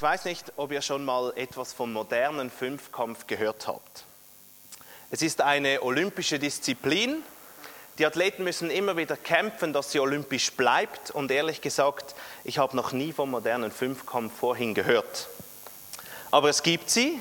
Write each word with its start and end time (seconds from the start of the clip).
Ich 0.00 0.02
weiß 0.02 0.24
nicht, 0.24 0.54
ob 0.56 0.72
ihr 0.72 0.80
schon 0.80 1.04
mal 1.04 1.30
etwas 1.36 1.74
vom 1.74 1.92
modernen 1.92 2.50
Fünfkampf 2.50 3.26
gehört 3.26 3.66
habt. 3.66 4.04
Es 5.10 5.20
ist 5.20 5.42
eine 5.42 5.82
olympische 5.82 6.38
Disziplin. 6.38 7.22
Die 7.98 8.06
Athleten 8.06 8.42
müssen 8.42 8.70
immer 8.70 8.96
wieder 8.96 9.18
kämpfen, 9.18 9.74
dass 9.74 9.92
sie 9.92 10.00
olympisch 10.00 10.52
bleibt. 10.52 11.10
Und 11.10 11.30
ehrlich 11.30 11.60
gesagt, 11.60 12.14
ich 12.44 12.56
habe 12.56 12.74
noch 12.76 12.92
nie 12.92 13.12
vom 13.12 13.30
modernen 13.30 13.70
Fünfkampf 13.70 14.32
vorhin 14.34 14.72
gehört. 14.72 15.28
Aber 16.30 16.48
es 16.48 16.62
gibt 16.62 16.88
sie 16.88 17.20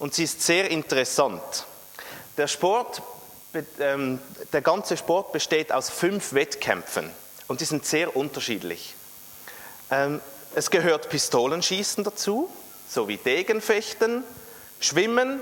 und 0.00 0.12
sie 0.12 0.24
ist 0.24 0.42
sehr 0.42 0.68
interessant. 0.68 1.64
Der 2.36 2.48
Sport, 2.48 3.02
ähm, 3.78 4.18
der 4.52 4.62
ganze 4.62 4.96
Sport 4.96 5.30
besteht 5.30 5.70
aus 5.70 5.90
fünf 5.90 6.32
Wettkämpfen 6.32 7.08
und 7.46 7.60
die 7.60 7.66
sind 7.66 7.86
sehr 7.86 8.16
unterschiedlich. 8.16 8.96
Es 10.56 10.70
gehört 10.70 11.10
Pistolenschießen 11.10 12.02
dazu, 12.02 12.48
sowie 12.88 13.18
Degenfechten, 13.18 14.24
Schwimmen, 14.80 15.38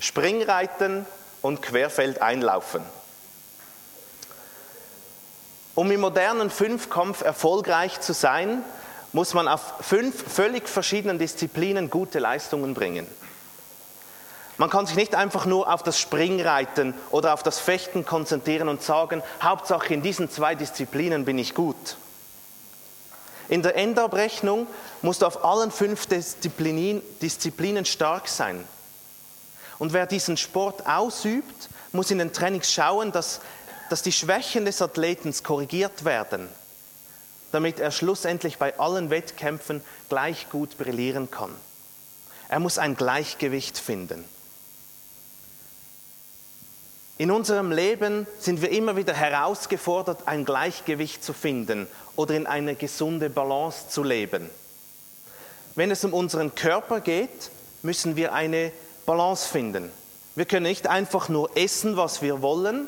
Springreiten 0.00 1.06
und 1.42 1.62
Querfeldeinlaufen. 1.62 2.82
Um 5.76 5.88
im 5.92 6.00
modernen 6.00 6.50
Fünfkampf 6.50 7.22
erfolgreich 7.22 8.00
zu 8.00 8.12
sein, 8.12 8.64
muss 9.12 9.32
man 9.32 9.46
auf 9.46 9.74
fünf 9.80 10.24
völlig 10.28 10.68
verschiedenen 10.68 11.20
Disziplinen 11.20 11.88
gute 11.88 12.18
Leistungen 12.18 12.74
bringen. 12.74 13.06
Man 14.56 14.70
kann 14.70 14.86
sich 14.86 14.96
nicht 14.96 15.14
einfach 15.14 15.46
nur 15.46 15.72
auf 15.72 15.84
das 15.84 16.00
Springreiten 16.00 16.94
oder 17.12 17.32
auf 17.32 17.44
das 17.44 17.60
Fechten 17.60 18.04
konzentrieren 18.04 18.68
und 18.68 18.82
sagen, 18.82 19.22
Hauptsache 19.40 19.94
in 19.94 20.02
diesen 20.02 20.28
zwei 20.32 20.56
Disziplinen 20.56 21.24
bin 21.24 21.38
ich 21.38 21.54
gut. 21.54 21.96
In 23.48 23.62
der 23.62 23.76
Endabrechnung 23.76 24.66
musst 25.00 25.22
du 25.22 25.26
auf 25.26 25.44
allen 25.44 25.70
fünf 25.70 26.06
Disziplinen, 26.06 27.02
Disziplinen 27.22 27.84
stark 27.84 28.28
sein. 28.28 28.64
Und 29.78 29.92
wer 29.92 30.06
diesen 30.06 30.36
Sport 30.36 30.86
ausübt, 30.86 31.68
muss 31.92 32.10
in 32.10 32.18
den 32.18 32.32
Trainings 32.32 32.72
schauen, 32.72 33.12
dass, 33.12 33.40
dass 33.88 34.02
die 34.02 34.12
Schwächen 34.12 34.64
des 34.64 34.82
Athleten 34.82 35.34
korrigiert 35.42 36.04
werden, 36.04 36.48
damit 37.52 37.80
er 37.80 37.90
schlussendlich 37.90 38.58
bei 38.58 38.78
allen 38.78 39.08
Wettkämpfen 39.08 39.82
gleich 40.08 40.50
gut 40.50 40.76
brillieren 40.76 41.30
kann. 41.30 41.54
Er 42.48 42.60
muss 42.60 42.78
ein 42.78 42.96
Gleichgewicht 42.96 43.78
finden. 43.78 44.24
In 47.18 47.32
unserem 47.32 47.72
Leben 47.72 48.28
sind 48.38 48.62
wir 48.62 48.70
immer 48.70 48.94
wieder 48.94 49.12
herausgefordert, 49.12 50.28
ein 50.28 50.44
Gleichgewicht 50.44 51.24
zu 51.24 51.32
finden 51.32 51.88
oder 52.14 52.36
in 52.36 52.46
eine 52.46 52.76
gesunde 52.76 53.28
Balance 53.28 53.88
zu 53.88 54.04
leben. 54.04 54.48
Wenn 55.74 55.90
es 55.90 56.04
um 56.04 56.14
unseren 56.14 56.54
Körper 56.54 57.00
geht, 57.00 57.50
müssen 57.82 58.14
wir 58.14 58.32
eine 58.32 58.70
Balance 59.04 59.48
finden. 59.48 59.90
Wir 60.36 60.44
können 60.44 60.66
nicht 60.66 60.86
einfach 60.86 61.28
nur 61.28 61.56
essen, 61.56 61.96
was 61.96 62.22
wir 62.22 62.40
wollen, 62.40 62.86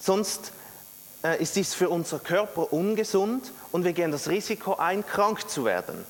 sonst 0.00 0.52
äh, 1.24 1.42
ist 1.42 1.56
dies 1.56 1.74
für 1.74 1.88
unser 1.88 2.20
Körper 2.20 2.72
ungesund 2.72 3.50
und 3.72 3.84
wir 3.84 3.94
gehen 3.94 4.12
das 4.12 4.28
Risiko 4.28 4.76
ein, 4.76 5.04
krank 5.04 5.50
zu 5.50 5.64
werden. 5.64 6.04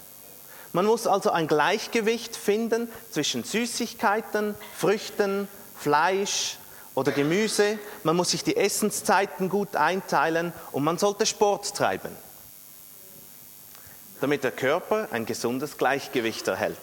Man 0.74 0.84
muss 0.84 1.06
also 1.06 1.30
ein 1.30 1.48
Gleichgewicht 1.48 2.36
finden 2.36 2.90
zwischen 3.10 3.44
Süßigkeiten, 3.44 4.56
Früchten, 4.76 5.48
Fleisch, 5.78 6.58
oder 6.94 7.12
Gemüse, 7.12 7.78
man 8.02 8.16
muss 8.16 8.30
sich 8.30 8.44
die 8.44 8.56
Essenszeiten 8.56 9.48
gut 9.48 9.76
einteilen 9.76 10.52
und 10.72 10.84
man 10.84 10.98
sollte 10.98 11.26
Sport 11.26 11.74
treiben, 11.74 12.14
damit 14.20 14.44
der 14.44 14.50
Körper 14.50 15.08
ein 15.10 15.24
gesundes 15.24 15.78
Gleichgewicht 15.78 16.48
erhält. 16.48 16.76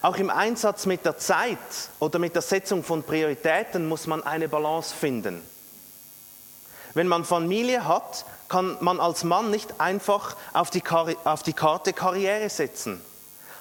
Auch 0.00 0.16
im 0.16 0.30
Einsatz 0.30 0.86
mit 0.86 1.04
der 1.04 1.18
Zeit 1.18 1.58
oder 1.98 2.18
mit 2.18 2.34
der 2.34 2.42
Setzung 2.42 2.84
von 2.84 3.02
Prioritäten 3.02 3.88
muss 3.88 4.06
man 4.06 4.22
eine 4.22 4.48
Balance 4.48 4.94
finden. 4.94 5.42
Wenn 6.94 7.08
man 7.08 7.24
Familie 7.24 7.86
hat, 7.86 8.24
kann 8.48 8.78
man 8.80 8.98
als 8.98 9.24
Mann 9.24 9.50
nicht 9.50 9.80
einfach 9.80 10.36
auf 10.54 10.70
die, 10.70 10.82
auf 11.24 11.42
die 11.42 11.52
Karte 11.52 11.92
Karriere 11.92 12.48
setzen, 12.48 13.02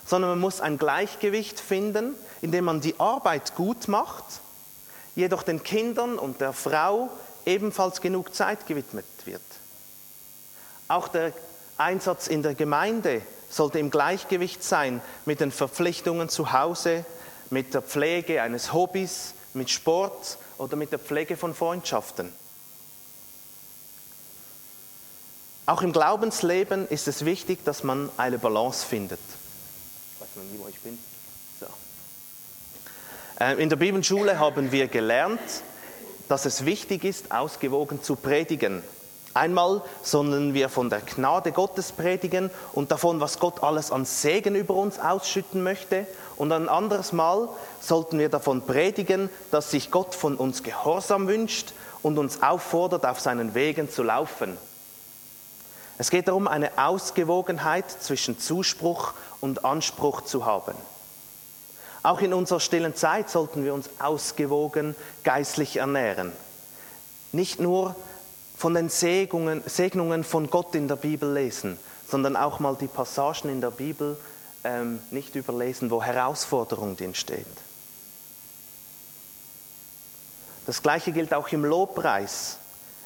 sondern 0.05 0.31
man 0.31 0.39
muss 0.39 0.61
ein 0.61 0.77
Gleichgewicht 0.77 1.59
finden, 1.59 2.15
indem 2.41 2.65
man 2.65 2.81
die 2.81 2.97
Arbeit 2.99 3.55
gut 3.55 3.87
macht 3.87 4.23
jedoch 5.17 5.41
den 5.41 5.63
Kindern 5.63 6.19
und 6.19 6.39
der 6.39 6.53
Frau 6.53 7.09
ebenfalls 7.45 8.01
genug 8.01 8.35
Zeit 8.35 8.67
gewidmet 8.67 9.05
wird. 9.25 9.41
Auch 10.87 11.07
der 11.07 11.33
Einsatz 11.77 12.27
in 12.27 12.43
der 12.43 12.53
Gemeinde 12.53 13.23
sollte 13.49 13.79
im 13.79 13.89
Gleichgewicht 13.89 14.63
sein 14.63 15.01
mit 15.25 15.39
den 15.39 15.51
Verpflichtungen 15.51 16.29
zu 16.29 16.53
Hause, 16.53 17.03
mit 17.49 17.73
der 17.73 17.81
Pflege 17.81 18.43
eines 18.43 18.73
Hobbys, 18.73 19.33
mit 19.55 19.71
Sport 19.71 20.37
oder 20.59 20.75
mit 20.75 20.91
der 20.91 20.99
Pflege 20.99 21.35
von 21.35 21.55
Freundschaften. 21.55 22.31
Auch 25.65 25.81
im 25.81 25.93
Glaubensleben 25.93 26.87
ist 26.87 27.07
es 27.07 27.25
wichtig, 27.25 27.65
dass 27.65 27.83
man 27.83 28.11
eine 28.17 28.37
Balance 28.37 28.85
findet. 28.85 29.19
Ich 30.13 30.21
weiß 30.21 30.29
noch 30.35 30.43
nie, 30.43 30.59
wo 30.59 30.67
ich 30.67 30.79
bin. 30.79 30.99
Äh, 33.39 33.61
in 33.61 33.69
der 33.69 33.75
Bibelschule 33.75 34.39
haben 34.39 34.71
wir 34.71 34.87
gelernt, 34.87 35.39
dass 36.27 36.45
es 36.45 36.65
wichtig 36.65 37.03
ist, 37.03 37.31
ausgewogen 37.31 38.01
zu 38.01 38.15
predigen. 38.15 38.83
Einmal 39.33 39.83
sollen 40.01 40.55
wir 40.55 40.67
von 40.67 40.89
der 40.89 41.01
Gnade 41.01 41.51
Gottes 41.51 41.91
predigen 41.91 42.49
und 42.73 42.89
davon, 42.89 43.19
was 43.19 43.37
Gott 43.37 43.61
alles 43.61 43.91
an 43.91 44.03
Segen 44.03 44.55
über 44.55 44.73
uns 44.73 44.97
ausschütten 44.97 45.61
möchte. 45.61 46.07
Und 46.37 46.51
ein 46.51 46.67
anderes 46.67 47.13
Mal 47.13 47.47
sollten 47.79 48.17
wir 48.17 48.29
davon 48.29 48.63
predigen, 48.63 49.29
dass 49.51 49.69
sich 49.69 49.91
Gott 49.91 50.15
von 50.15 50.35
uns 50.35 50.63
Gehorsam 50.63 51.27
wünscht 51.27 51.73
und 52.01 52.17
uns 52.17 52.41
auffordert, 52.41 53.05
auf 53.05 53.19
seinen 53.19 53.53
Wegen 53.53 53.91
zu 53.91 54.01
laufen. 54.01 54.57
Es 55.99 56.09
geht 56.09 56.27
darum, 56.27 56.47
eine 56.47 56.71
Ausgewogenheit 56.77 57.89
zwischen 57.89 58.39
Zuspruch 58.39 59.13
und 59.39 59.65
Anspruch 59.65 60.21
zu 60.21 60.45
haben. 60.47 60.73
Auch 62.07 62.21
in 62.21 62.33
unserer 62.33 62.61
stillen 62.61 62.95
Zeit 62.95 63.29
sollten 63.29 63.65
wir 63.65 63.73
uns 63.73 63.89
ausgewogen 63.99 64.95
geistlich 65.25 65.75
ernähren. 65.75 66.31
Nicht 67.33 67.59
nur 67.59 67.97
von 68.55 68.73
den 68.73 68.87
Segnungen, 68.87 69.61
Segnungen 69.65 70.23
von 70.23 70.49
Gott 70.49 70.73
in 70.73 70.87
der 70.87 70.95
Bibel 70.95 71.33
lesen, 71.33 71.77
sondern 72.09 72.37
auch 72.37 72.59
mal 72.61 72.77
die 72.79 72.87
Passagen 72.87 73.49
in 73.49 73.59
der 73.59 73.71
Bibel 73.71 74.17
ähm, 74.63 75.01
nicht 75.11 75.35
überlesen, 75.35 75.91
wo 75.91 76.01
Herausforderung 76.01 76.95
drin. 76.95 77.13
Das 80.65 80.81
gleiche 80.81 81.11
gilt 81.11 81.33
auch 81.33 81.49
im 81.49 81.65
Lobpreis. 81.65 82.55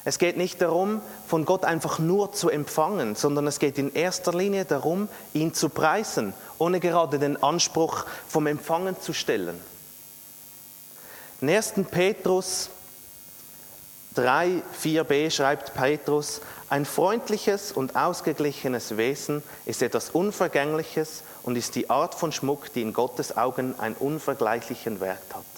Es 0.04 0.18
geht 0.18 0.36
nicht 0.36 0.60
darum, 0.60 1.00
von 1.28 1.44
Gott 1.44 1.64
einfach 1.64 1.98
nur 1.98 2.32
zu 2.32 2.50
empfangen, 2.50 3.14
sondern 3.14 3.46
es 3.46 3.58
geht 3.58 3.78
in 3.78 3.94
erster 3.94 4.32
Linie 4.32 4.64
darum, 4.64 5.08
ihn 5.32 5.54
zu 5.54 5.68
preisen, 5.68 6.34
ohne 6.58 6.80
gerade 6.80 7.18
den 7.18 7.40
Anspruch 7.42 8.04
vom 8.26 8.46
Empfangen 8.46 9.00
zu 9.00 9.12
stellen. 9.12 9.60
In 11.40 11.48
1. 11.48 11.74
Petrus 11.90 12.70
3, 14.14 14.62
4b 14.82 15.30
schreibt 15.30 15.74
Petrus, 15.74 16.40
ein 16.68 16.84
freundliches 16.84 17.72
und 17.72 17.96
ausgeglichenes 17.96 18.96
Wesen 18.96 19.42
ist 19.66 19.82
etwas 19.82 20.10
Unvergängliches 20.10 21.22
und 21.42 21.56
ist 21.56 21.74
die 21.74 21.90
Art 21.90 22.14
von 22.14 22.32
Schmuck, 22.32 22.72
die 22.72 22.82
in 22.82 22.92
Gottes 22.92 23.36
Augen 23.36 23.78
einen 23.78 23.94
unvergleichlichen 23.94 25.00
Wert 25.00 25.34
hat. 25.34 25.51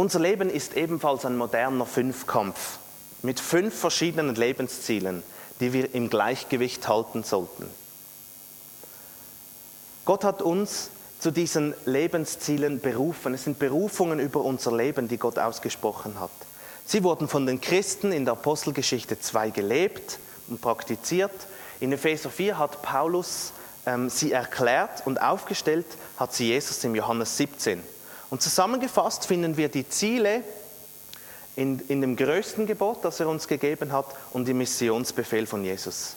Unser 0.00 0.20
Leben 0.20 0.48
ist 0.48 0.78
ebenfalls 0.78 1.26
ein 1.26 1.36
moderner 1.36 1.84
Fünfkampf 1.84 2.78
mit 3.20 3.38
fünf 3.38 3.78
verschiedenen 3.78 4.34
Lebenszielen, 4.34 5.22
die 5.60 5.74
wir 5.74 5.94
im 5.94 6.08
Gleichgewicht 6.08 6.88
halten 6.88 7.22
sollten. 7.22 7.66
Gott 10.06 10.24
hat 10.24 10.40
uns 10.40 10.88
zu 11.18 11.30
diesen 11.30 11.74
Lebenszielen 11.84 12.80
berufen. 12.80 13.34
Es 13.34 13.44
sind 13.44 13.58
Berufungen 13.58 14.20
über 14.20 14.40
unser 14.40 14.74
Leben, 14.74 15.06
die 15.06 15.18
Gott 15.18 15.38
ausgesprochen 15.38 16.18
hat. 16.18 16.30
Sie 16.86 17.04
wurden 17.04 17.28
von 17.28 17.44
den 17.44 17.60
Christen 17.60 18.10
in 18.10 18.24
der 18.24 18.32
Apostelgeschichte 18.32 19.20
2 19.20 19.50
gelebt 19.50 20.18
und 20.48 20.62
praktiziert. 20.62 21.46
In 21.78 21.92
Epheser 21.92 22.30
4 22.30 22.56
hat 22.56 22.80
Paulus 22.80 23.52
ähm, 23.84 24.08
sie 24.08 24.32
erklärt 24.32 25.02
und 25.06 25.20
aufgestellt 25.20 25.84
hat 26.16 26.32
sie 26.32 26.48
Jesus 26.48 26.82
im 26.84 26.94
Johannes 26.94 27.36
17. 27.36 27.82
Und 28.30 28.42
zusammengefasst 28.42 29.26
finden 29.26 29.56
wir 29.56 29.68
die 29.68 29.88
Ziele 29.88 30.42
in, 31.56 31.80
in 31.88 32.00
dem 32.00 32.16
größten 32.16 32.66
Gebot, 32.66 33.04
das 33.04 33.20
er 33.20 33.28
uns 33.28 33.48
gegeben 33.48 33.92
hat, 33.92 34.06
und 34.32 34.48
im 34.48 34.58
Missionsbefehl 34.58 35.46
von 35.46 35.64
Jesus. 35.64 36.14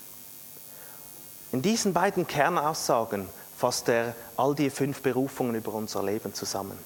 In 1.51 1.62
diesen 1.62 1.94
beiden 1.94 2.27
Kernaussagen 2.27 3.27
fasst 3.57 3.89
er 3.89 4.15
all 4.38 4.56
die 4.56 4.69
fünf 4.69 5.01
Berufungen 5.01 5.56
über 5.56 5.74
unser 5.74 6.04
Leben 6.04 6.33
zusammen. 6.33 6.77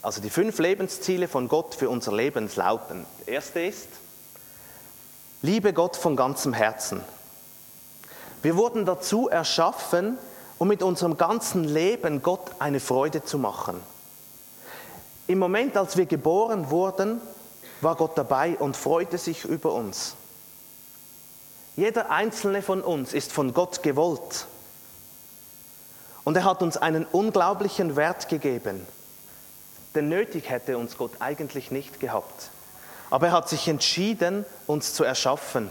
Also 0.00 0.20
die 0.20 0.30
fünf 0.30 0.58
Lebensziele 0.58 1.28
von 1.28 1.48
Gott 1.48 1.74
für 1.74 1.90
unser 1.90 2.12
Leben 2.12 2.48
lauten. 2.54 3.04
Erste 3.26 3.60
ist, 3.60 3.88
liebe 5.42 5.72
Gott 5.72 5.96
von 5.96 6.16
ganzem 6.16 6.52
Herzen. 6.52 7.00
Wir 8.42 8.56
wurden 8.56 8.86
dazu 8.86 9.28
erschaffen, 9.28 10.16
um 10.58 10.68
mit 10.68 10.82
unserem 10.82 11.16
ganzen 11.16 11.64
Leben 11.64 12.22
Gott 12.22 12.52
eine 12.58 12.80
Freude 12.80 13.24
zu 13.24 13.38
machen. 13.38 13.80
Im 15.26 15.38
Moment, 15.38 15.76
als 15.76 15.96
wir 15.96 16.06
geboren 16.06 16.70
wurden, 16.70 17.20
war 17.80 17.96
Gott 17.96 18.16
dabei 18.16 18.56
und 18.58 18.76
freute 18.76 19.18
sich 19.18 19.44
über 19.44 19.72
uns. 19.72 20.14
Jeder 21.76 22.10
einzelne 22.10 22.62
von 22.62 22.80
uns 22.80 23.12
ist 23.12 23.32
von 23.32 23.54
Gott 23.54 23.82
gewollt. 23.82 24.46
Und 26.24 26.36
er 26.36 26.44
hat 26.44 26.60
uns 26.60 26.76
einen 26.76 27.04
unglaublichen 27.04 27.94
Wert 27.94 28.28
gegeben. 28.28 28.84
Denn 29.94 30.08
nötig 30.08 30.50
hätte 30.50 30.76
uns 30.76 30.96
Gott 30.98 31.12
eigentlich 31.20 31.70
nicht 31.70 32.00
gehabt. 32.00 32.50
Aber 33.10 33.28
er 33.28 33.32
hat 33.32 33.48
sich 33.48 33.68
entschieden, 33.68 34.44
uns 34.66 34.92
zu 34.92 35.04
erschaffen. 35.04 35.70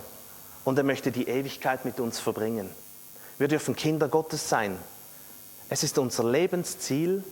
Und 0.64 0.78
er 0.78 0.84
möchte 0.84 1.12
die 1.12 1.28
Ewigkeit 1.28 1.84
mit 1.84 2.00
uns 2.00 2.20
verbringen. 2.20 2.70
Wir 3.38 3.48
dürfen 3.48 3.76
Kinder 3.76 4.08
Gottes 4.08 4.50
sein. 4.50 4.78
Es 5.70 5.84
ist 5.84 5.98
unser 5.98 6.24
Lebensziel, 6.24 7.24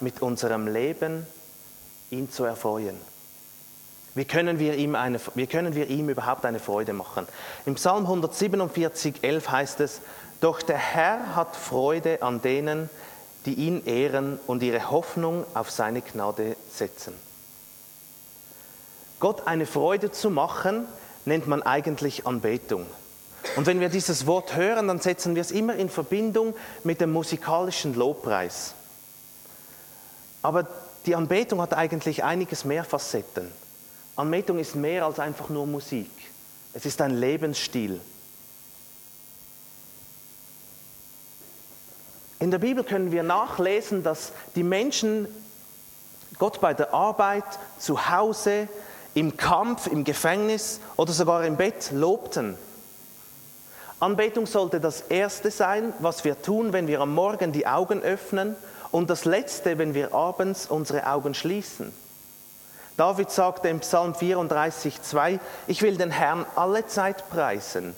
mit 0.00 0.20
unserem 0.20 0.66
Leben 0.66 1.26
ihn 2.10 2.30
zu 2.30 2.44
erfreuen. 2.44 2.96
Wie 4.14 4.24
können, 4.24 4.58
wir 4.58 4.74
ihm 4.74 4.94
eine, 4.94 5.18
wie 5.34 5.46
können 5.46 5.74
wir 5.74 5.88
ihm 5.88 6.10
überhaupt 6.10 6.44
eine 6.44 6.58
Freude 6.58 6.92
machen? 6.92 7.26
Im 7.64 7.76
Psalm 7.76 8.04
147, 8.04 9.22
11 9.22 9.50
heißt 9.50 9.80
es, 9.80 10.00
doch 10.40 10.60
der 10.60 10.76
Herr 10.76 11.34
hat 11.34 11.56
Freude 11.56 12.22
an 12.22 12.42
denen, 12.42 12.90
die 13.46 13.54
ihn 13.54 13.84
ehren 13.86 14.38
und 14.46 14.62
ihre 14.62 14.90
Hoffnung 14.90 15.44
auf 15.54 15.70
seine 15.70 16.02
Gnade 16.02 16.56
setzen. 16.70 17.14
Gott 19.18 19.46
eine 19.46 19.66
Freude 19.66 20.10
zu 20.10 20.30
machen, 20.30 20.86
nennt 21.24 21.46
man 21.46 21.62
eigentlich 21.62 22.26
Anbetung. 22.26 22.86
Und 23.56 23.66
wenn 23.66 23.80
wir 23.80 23.88
dieses 23.88 24.26
Wort 24.26 24.56
hören, 24.56 24.88
dann 24.88 25.00
setzen 25.00 25.34
wir 25.34 25.42
es 25.42 25.50
immer 25.50 25.74
in 25.74 25.88
Verbindung 25.88 26.54
mit 26.84 27.00
dem 27.00 27.12
musikalischen 27.12 27.94
Lobpreis. 27.94 28.74
Aber 30.42 30.66
die 31.06 31.14
Anbetung 31.14 31.60
hat 31.60 31.74
eigentlich 31.74 32.24
einiges 32.24 32.64
mehr 32.64 32.84
Facetten. 32.84 33.50
Anbetung 34.16 34.58
ist 34.58 34.76
mehr 34.76 35.06
als 35.06 35.18
einfach 35.18 35.48
nur 35.48 35.66
Musik. 35.66 36.10
Es 36.74 36.86
ist 36.86 37.00
ein 37.00 37.12
Lebensstil. 37.12 38.00
In 42.38 42.50
der 42.50 42.58
Bibel 42.58 42.82
können 42.82 43.12
wir 43.12 43.22
nachlesen, 43.22 44.02
dass 44.02 44.32
die 44.56 44.64
Menschen 44.64 45.28
Gott 46.38 46.60
bei 46.60 46.74
der 46.74 46.92
Arbeit, 46.92 47.44
zu 47.78 48.08
Hause, 48.10 48.68
im 49.14 49.36
Kampf, 49.36 49.86
im 49.86 50.04
Gefängnis 50.04 50.80
oder 50.96 51.12
sogar 51.12 51.44
im 51.44 51.56
Bett 51.56 51.90
lobten. 51.92 52.56
Anbetung 54.02 54.46
sollte 54.46 54.80
das 54.80 55.02
Erste 55.02 55.52
sein, 55.52 55.92
was 56.00 56.24
wir 56.24 56.42
tun, 56.42 56.72
wenn 56.72 56.88
wir 56.88 57.00
am 57.00 57.14
Morgen 57.14 57.52
die 57.52 57.68
Augen 57.68 58.02
öffnen 58.02 58.56
und 58.90 59.08
das 59.08 59.24
Letzte, 59.24 59.78
wenn 59.78 59.94
wir 59.94 60.12
abends 60.12 60.66
unsere 60.66 61.06
Augen 61.06 61.34
schließen. 61.34 61.92
David 62.96 63.30
sagte 63.30 63.68
im 63.68 63.78
Psalm 63.78 64.16
34, 64.16 65.00
2, 65.02 65.38
ich 65.68 65.82
will 65.82 65.96
den 65.96 66.10
Herrn 66.10 66.44
alle 66.56 66.84
Zeit 66.88 67.30
preisen, 67.30 67.94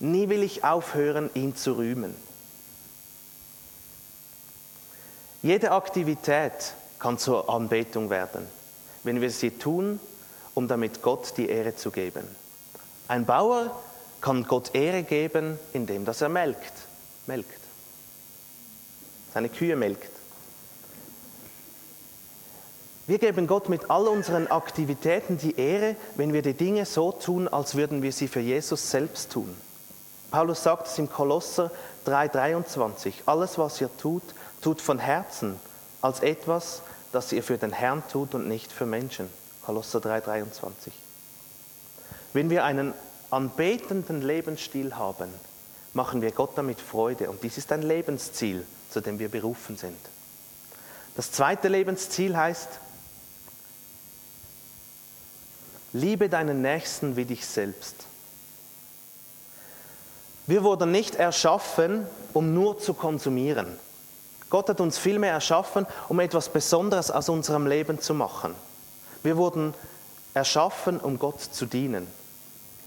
nie 0.00 0.28
will 0.28 0.42
ich 0.42 0.64
aufhören, 0.64 1.30
ihn 1.34 1.54
zu 1.54 1.74
rühmen. 1.74 2.16
Jede 5.40 5.70
Aktivität 5.70 6.74
kann 6.98 7.16
zur 7.16 7.48
Anbetung 7.48 8.10
werden, 8.10 8.48
wenn 9.04 9.20
wir 9.20 9.30
sie 9.30 9.52
tun, 9.52 10.00
um 10.54 10.66
damit 10.66 11.00
Gott 11.00 11.34
die 11.36 11.48
Ehre 11.48 11.76
zu 11.76 11.92
geben. 11.92 12.26
Ein 13.06 13.24
Bauer 13.24 13.70
kann 14.24 14.44
Gott 14.44 14.74
Ehre 14.74 15.02
geben, 15.02 15.58
indem 15.74 16.06
dass 16.06 16.22
er 16.22 16.30
melkt, 16.30 16.72
melkt, 17.26 17.60
seine 19.34 19.50
Kühe 19.50 19.76
melkt. 19.76 20.10
Wir 23.06 23.18
geben 23.18 23.46
Gott 23.46 23.68
mit 23.68 23.90
all 23.90 24.08
unseren 24.08 24.46
Aktivitäten 24.46 25.36
die 25.36 25.58
Ehre, 25.58 25.96
wenn 26.16 26.32
wir 26.32 26.40
die 26.40 26.54
Dinge 26.54 26.86
so 26.86 27.12
tun, 27.12 27.48
als 27.48 27.74
würden 27.74 28.00
wir 28.00 28.12
sie 28.12 28.26
für 28.26 28.40
Jesus 28.40 28.90
selbst 28.90 29.30
tun. 29.30 29.54
Paulus 30.30 30.62
sagt 30.62 30.86
es 30.86 30.98
im 30.98 31.10
Kolosser 31.10 31.70
3:23, 32.06 33.24
alles 33.26 33.58
was 33.58 33.78
ihr 33.82 33.94
tut, 33.98 34.22
tut 34.62 34.80
von 34.80 34.98
Herzen, 34.98 35.60
als 36.00 36.20
etwas, 36.20 36.80
das 37.12 37.30
ihr 37.30 37.42
für 37.42 37.58
den 37.58 37.72
Herrn 37.72 38.02
tut 38.10 38.34
und 38.34 38.48
nicht 38.48 38.72
für 38.72 38.86
Menschen. 38.86 39.28
Kolosser 39.66 40.00
3:23. 40.00 40.92
Wenn 42.32 42.48
wir 42.48 42.64
einen 42.64 42.94
anbetenden 43.34 44.22
Lebensstil 44.22 44.96
haben, 44.96 45.28
machen 45.92 46.22
wir 46.22 46.32
Gott 46.32 46.52
damit 46.56 46.80
Freude 46.80 47.30
und 47.30 47.42
dies 47.42 47.58
ist 47.58 47.70
ein 47.72 47.82
Lebensziel, 47.82 48.66
zu 48.90 49.00
dem 49.00 49.18
wir 49.18 49.28
berufen 49.28 49.76
sind. 49.76 49.98
Das 51.16 51.30
zweite 51.30 51.68
Lebensziel 51.68 52.36
heißt, 52.36 52.68
Liebe 55.94 56.28
deinen 56.28 56.60
Nächsten 56.60 57.14
wie 57.14 57.24
dich 57.24 57.46
selbst. 57.46 57.94
Wir 60.48 60.64
wurden 60.64 60.90
nicht 60.90 61.14
erschaffen, 61.14 62.04
um 62.32 62.52
nur 62.52 62.80
zu 62.80 62.94
konsumieren. 62.94 63.78
Gott 64.50 64.68
hat 64.68 64.80
uns 64.80 64.98
vielmehr 64.98 65.30
erschaffen, 65.30 65.86
um 66.08 66.18
etwas 66.18 66.48
Besonderes 66.48 67.12
aus 67.12 67.28
unserem 67.28 67.68
Leben 67.68 68.00
zu 68.00 68.12
machen. 68.12 68.56
Wir 69.22 69.36
wurden 69.36 69.72
erschaffen, 70.34 70.98
um 70.98 71.20
Gott 71.20 71.40
zu 71.40 71.64
dienen. 71.64 72.08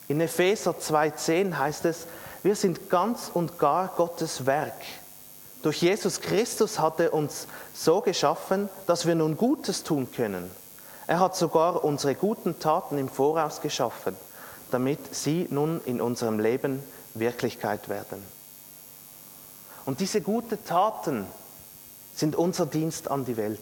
In 0.07 0.21
Epheser 0.21 0.71
2.10 0.71 1.57
heißt 1.57 1.85
es, 1.85 2.07
wir 2.43 2.55
sind 2.55 2.89
ganz 2.89 3.29
und 3.33 3.59
gar 3.59 3.89
Gottes 3.89 4.45
Werk. 4.45 4.73
Durch 5.63 5.81
Jesus 5.81 6.21
Christus 6.21 6.79
hat 6.79 6.99
er 6.99 7.13
uns 7.13 7.47
so 7.73 8.01
geschaffen, 8.01 8.69
dass 8.85 9.05
wir 9.05 9.15
nun 9.15 9.35
Gutes 9.35 9.83
tun 9.83 10.09
können. 10.11 10.49
Er 11.07 11.19
hat 11.19 11.35
sogar 11.35 11.83
unsere 11.83 12.15
guten 12.15 12.59
Taten 12.59 12.97
im 12.97 13.09
Voraus 13.09 13.61
geschaffen, 13.61 14.15
damit 14.71 15.15
sie 15.15 15.47
nun 15.49 15.81
in 15.85 15.99
unserem 15.99 16.39
Leben 16.39 16.83
Wirklichkeit 17.13 17.89
werden. 17.89 18.23
Und 19.85 19.99
diese 19.99 20.21
guten 20.21 20.63
Taten 20.65 21.25
sind 22.13 22.35
unser 22.35 22.65
Dienst 22.65 23.09
an 23.09 23.25
die 23.25 23.37
Welt. 23.37 23.59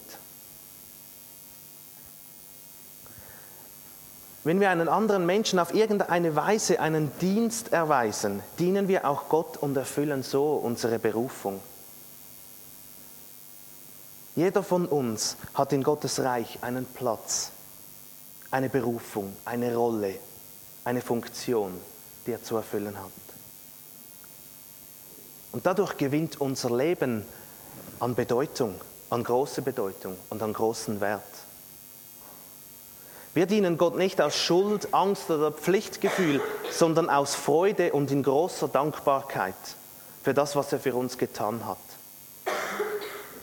Wenn 4.46 4.60
wir 4.60 4.70
einen 4.70 4.88
anderen 4.88 5.26
Menschen 5.26 5.58
auf 5.58 5.74
irgendeine 5.74 6.36
Weise 6.36 6.80
einen 6.80 7.12
Dienst 7.18 7.74
erweisen, 7.74 8.44
dienen 8.60 8.88
wir 8.88 9.10
auch 9.10 9.28
Gott 9.28 9.58
und 9.58 9.76
erfüllen 9.76 10.22
so 10.22 10.54
unsere 10.54 11.00
Berufung. 11.00 11.60
Jeder 14.36 14.62
von 14.62 14.86
uns 14.86 15.36
hat 15.56 15.74
in 15.74 15.82
Gottes 15.82 16.20
Reich 16.20 16.60
einen 16.62 16.86
Platz, 16.86 17.50
eine 18.52 18.70
Berufung, 18.70 19.36
eine 19.46 19.76
Rolle, 19.76 20.14
eine 20.84 21.02
Funktion, 21.02 21.74
die 22.28 22.34
er 22.34 22.44
zu 22.44 22.56
erfüllen 22.56 22.96
hat. 23.00 23.12
Und 25.54 25.66
dadurch 25.66 25.98
gewinnt 25.98 26.40
unser 26.40 26.70
Leben 26.70 27.26
an 28.00 28.14
Bedeutung, 28.14 28.76
an 29.10 29.24
große 29.24 29.64
Bedeutung 29.64 30.16
und 30.30 30.44
an 30.44 30.54
großen 30.54 31.02
Wert. 31.02 31.45
Wir 33.36 33.48
dienen 33.48 33.78
Gott 33.78 33.98
nicht 33.98 34.22
aus 34.22 34.38
Schuld, 34.38 34.94
Angst 34.94 35.30
oder 35.30 35.52
Pflichtgefühl, 35.52 36.42
sondern 36.72 37.10
aus 37.10 37.36
Freude 37.36 37.92
und 37.92 38.10
in 38.10 38.24
großer 38.24 38.70
Dankbarkeit 38.70 39.54
für 40.24 40.34
das, 40.34 40.56
was 40.56 40.72
er 40.72 40.80
für 40.80 40.96
uns 40.96 41.18
getan 41.18 41.68
hat. 41.68 41.78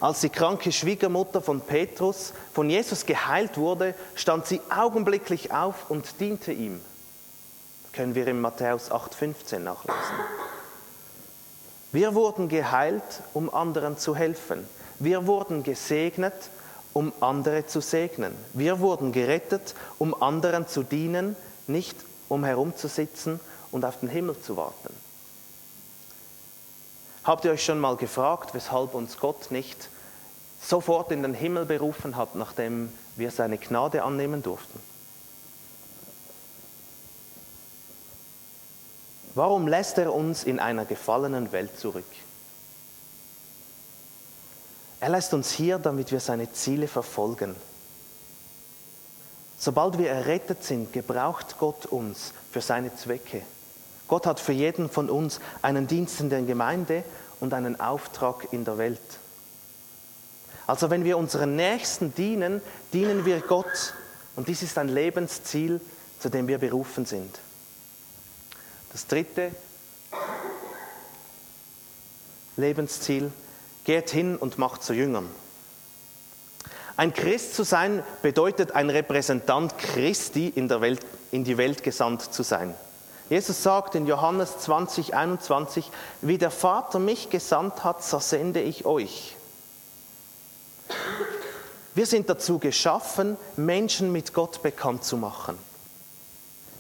Als 0.00 0.22
die 0.22 0.30
kranke 0.30 0.72
Schwiegermutter 0.72 1.42
von 1.42 1.60
Petrus 1.60 2.32
von 2.54 2.70
Jesus 2.70 3.04
geheilt 3.04 3.58
wurde, 3.58 3.94
stand 4.14 4.46
sie 4.46 4.62
augenblicklich 4.74 5.52
auf 5.52 5.90
und 5.90 6.18
diente 6.20 6.52
ihm. 6.52 6.80
Können 7.92 8.14
wir 8.14 8.26
in 8.28 8.40
Matthäus 8.40 8.90
8,15 8.90 9.58
nachlesen. 9.58 10.00
Wir 11.92 12.14
wurden 12.14 12.48
geheilt, 12.48 13.02
um 13.34 13.52
anderen 13.52 13.98
zu 13.98 14.16
helfen. 14.16 14.66
Wir 14.98 15.26
wurden 15.26 15.62
gesegnet, 15.62 16.32
um 16.92 17.12
andere 17.20 17.66
zu 17.66 17.80
segnen. 17.80 18.34
Wir 18.52 18.80
wurden 18.80 19.12
gerettet, 19.12 19.74
um 19.98 20.20
anderen 20.20 20.68
zu 20.68 20.82
dienen, 20.82 21.36
nicht 21.66 21.96
um 22.28 22.44
herumzusitzen 22.44 23.40
und 23.70 23.84
auf 23.84 24.00
den 24.00 24.08
Himmel 24.08 24.40
zu 24.40 24.56
warten. 24.56 24.94
Habt 27.24 27.44
ihr 27.44 27.52
euch 27.52 27.64
schon 27.64 27.78
mal 27.78 27.96
gefragt, 27.96 28.52
weshalb 28.52 28.94
uns 28.94 29.16
Gott 29.18 29.50
nicht 29.50 29.88
sofort 30.60 31.12
in 31.12 31.22
den 31.22 31.34
Himmel 31.34 31.66
berufen 31.66 32.16
hat, 32.16 32.34
nachdem 32.34 32.92
wir 33.16 33.30
seine 33.30 33.58
Gnade 33.58 34.02
annehmen 34.02 34.42
durften? 34.42 34.80
Warum 39.34 39.66
lässt 39.66 39.96
er 39.98 40.12
uns 40.12 40.44
in 40.44 40.58
einer 40.58 40.84
gefallenen 40.84 41.52
Welt 41.52 41.78
zurück? 41.78 42.04
Er 45.02 45.08
lässt 45.08 45.34
uns 45.34 45.50
hier, 45.50 45.78
damit 45.78 46.12
wir 46.12 46.20
seine 46.20 46.52
Ziele 46.52 46.86
verfolgen. 46.86 47.56
Sobald 49.58 49.98
wir 49.98 50.08
errettet 50.08 50.62
sind, 50.62 50.92
gebraucht 50.92 51.56
Gott 51.58 51.86
uns 51.86 52.32
für 52.52 52.60
seine 52.60 52.94
Zwecke. 52.94 53.42
Gott 54.06 54.26
hat 54.26 54.38
für 54.38 54.52
jeden 54.52 54.88
von 54.88 55.10
uns 55.10 55.40
einen 55.60 55.88
Dienst 55.88 56.20
in 56.20 56.30
der 56.30 56.42
Gemeinde 56.42 57.02
und 57.40 57.52
einen 57.52 57.80
Auftrag 57.80 58.52
in 58.52 58.64
der 58.64 58.78
Welt. 58.78 59.00
Also 60.68 60.88
wenn 60.88 61.04
wir 61.04 61.18
unseren 61.18 61.56
Nächsten 61.56 62.14
dienen, 62.14 62.62
dienen 62.92 63.24
wir 63.24 63.40
Gott. 63.40 63.94
Und 64.36 64.46
dies 64.46 64.62
ist 64.62 64.78
ein 64.78 64.88
Lebensziel, 64.88 65.80
zu 66.20 66.28
dem 66.28 66.46
wir 66.46 66.58
berufen 66.58 67.06
sind. 67.06 67.40
Das 68.92 69.08
dritte 69.08 69.50
Lebensziel, 72.56 73.32
geht 73.84 74.10
hin 74.10 74.36
und 74.36 74.58
macht 74.58 74.82
zu 74.82 74.92
Jüngern. 74.92 75.28
Ein 76.96 77.14
Christ 77.14 77.54
zu 77.54 77.64
sein 77.64 78.02
bedeutet, 78.20 78.72
ein 78.72 78.90
Repräsentant 78.90 79.78
Christi 79.78 80.48
in, 80.48 80.68
der 80.68 80.80
Welt, 80.80 81.00
in 81.30 81.44
die 81.44 81.56
Welt 81.56 81.82
gesandt 81.82 82.22
zu 82.32 82.42
sein. 82.42 82.74
Jesus 83.30 83.62
sagt 83.62 83.94
in 83.94 84.06
Johannes 84.06 84.58
20, 84.58 85.14
21, 85.14 85.90
wie 86.20 86.36
der 86.36 86.50
Vater 86.50 86.98
mich 86.98 87.30
gesandt 87.30 87.82
hat, 87.82 88.04
so 88.04 88.18
sende 88.18 88.60
ich 88.60 88.84
euch. 88.84 89.36
Wir 91.94 92.06
sind 92.06 92.28
dazu 92.28 92.58
geschaffen, 92.58 93.36
Menschen 93.56 94.12
mit 94.12 94.34
Gott 94.34 94.62
bekannt 94.62 95.04
zu 95.04 95.16
machen. 95.16 95.56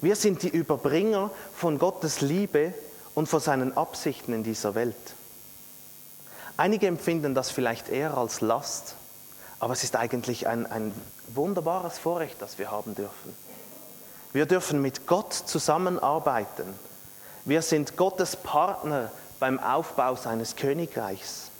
Wir 0.00 0.16
sind 0.16 0.42
die 0.42 0.48
Überbringer 0.48 1.30
von 1.54 1.78
Gottes 1.78 2.20
Liebe 2.20 2.74
und 3.14 3.28
von 3.28 3.40
seinen 3.40 3.76
Absichten 3.76 4.32
in 4.32 4.42
dieser 4.42 4.74
Welt. 4.74 4.96
Einige 6.56 6.86
empfinden 6.86 7.34
das 7.34 7.50
vielleicht 7.50 7.88
eher 7.88 8.16
als 8.16 8.40
Last, 8.40 8.96
aber 9.58 9.72
es 9.72 9.84
ist 9.84 9.96
eigentlich 9.96 10.46
ein, 10.46 10.66
ein 10.66 10.92
wunderbares 11.28 11.98
Vorrecht, 11.98 12.40
das 12.40 12.58
wir 12.58 12.70
haben 12.70 12.94
dürfen. 12.94 13.34
Wir 14.32 14.46
dürfen 14.46 14.80
mit 14.80 15.06
Gott 15.06 15.32
zusammenarbeiten. 15.32 16.74
Wir 17.44 17.62
sind 17.62 17.96
Gottes 17.96 18.36
Partner 18.36 19.10
beim 19.40 19.58
Aufbau 19.58 20.14
seines 20.16 20.56
Königreichs. 20.56 21.50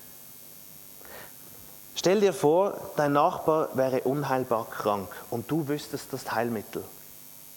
Stell 1.94 2.20
dir 2.20 2.32
vor, 2.32 2.74
dein 2.96 3.12
Nachbar 3.12 3.68
wäre 3.74 4.00
unheilbar 4.00 4.66
krank 4.70 5.08
und 5.30 5.50
du 5.50 5.68
wüsstest 5.68 6.12
das 6.12 6.32
Heilmittel 6.32 6.84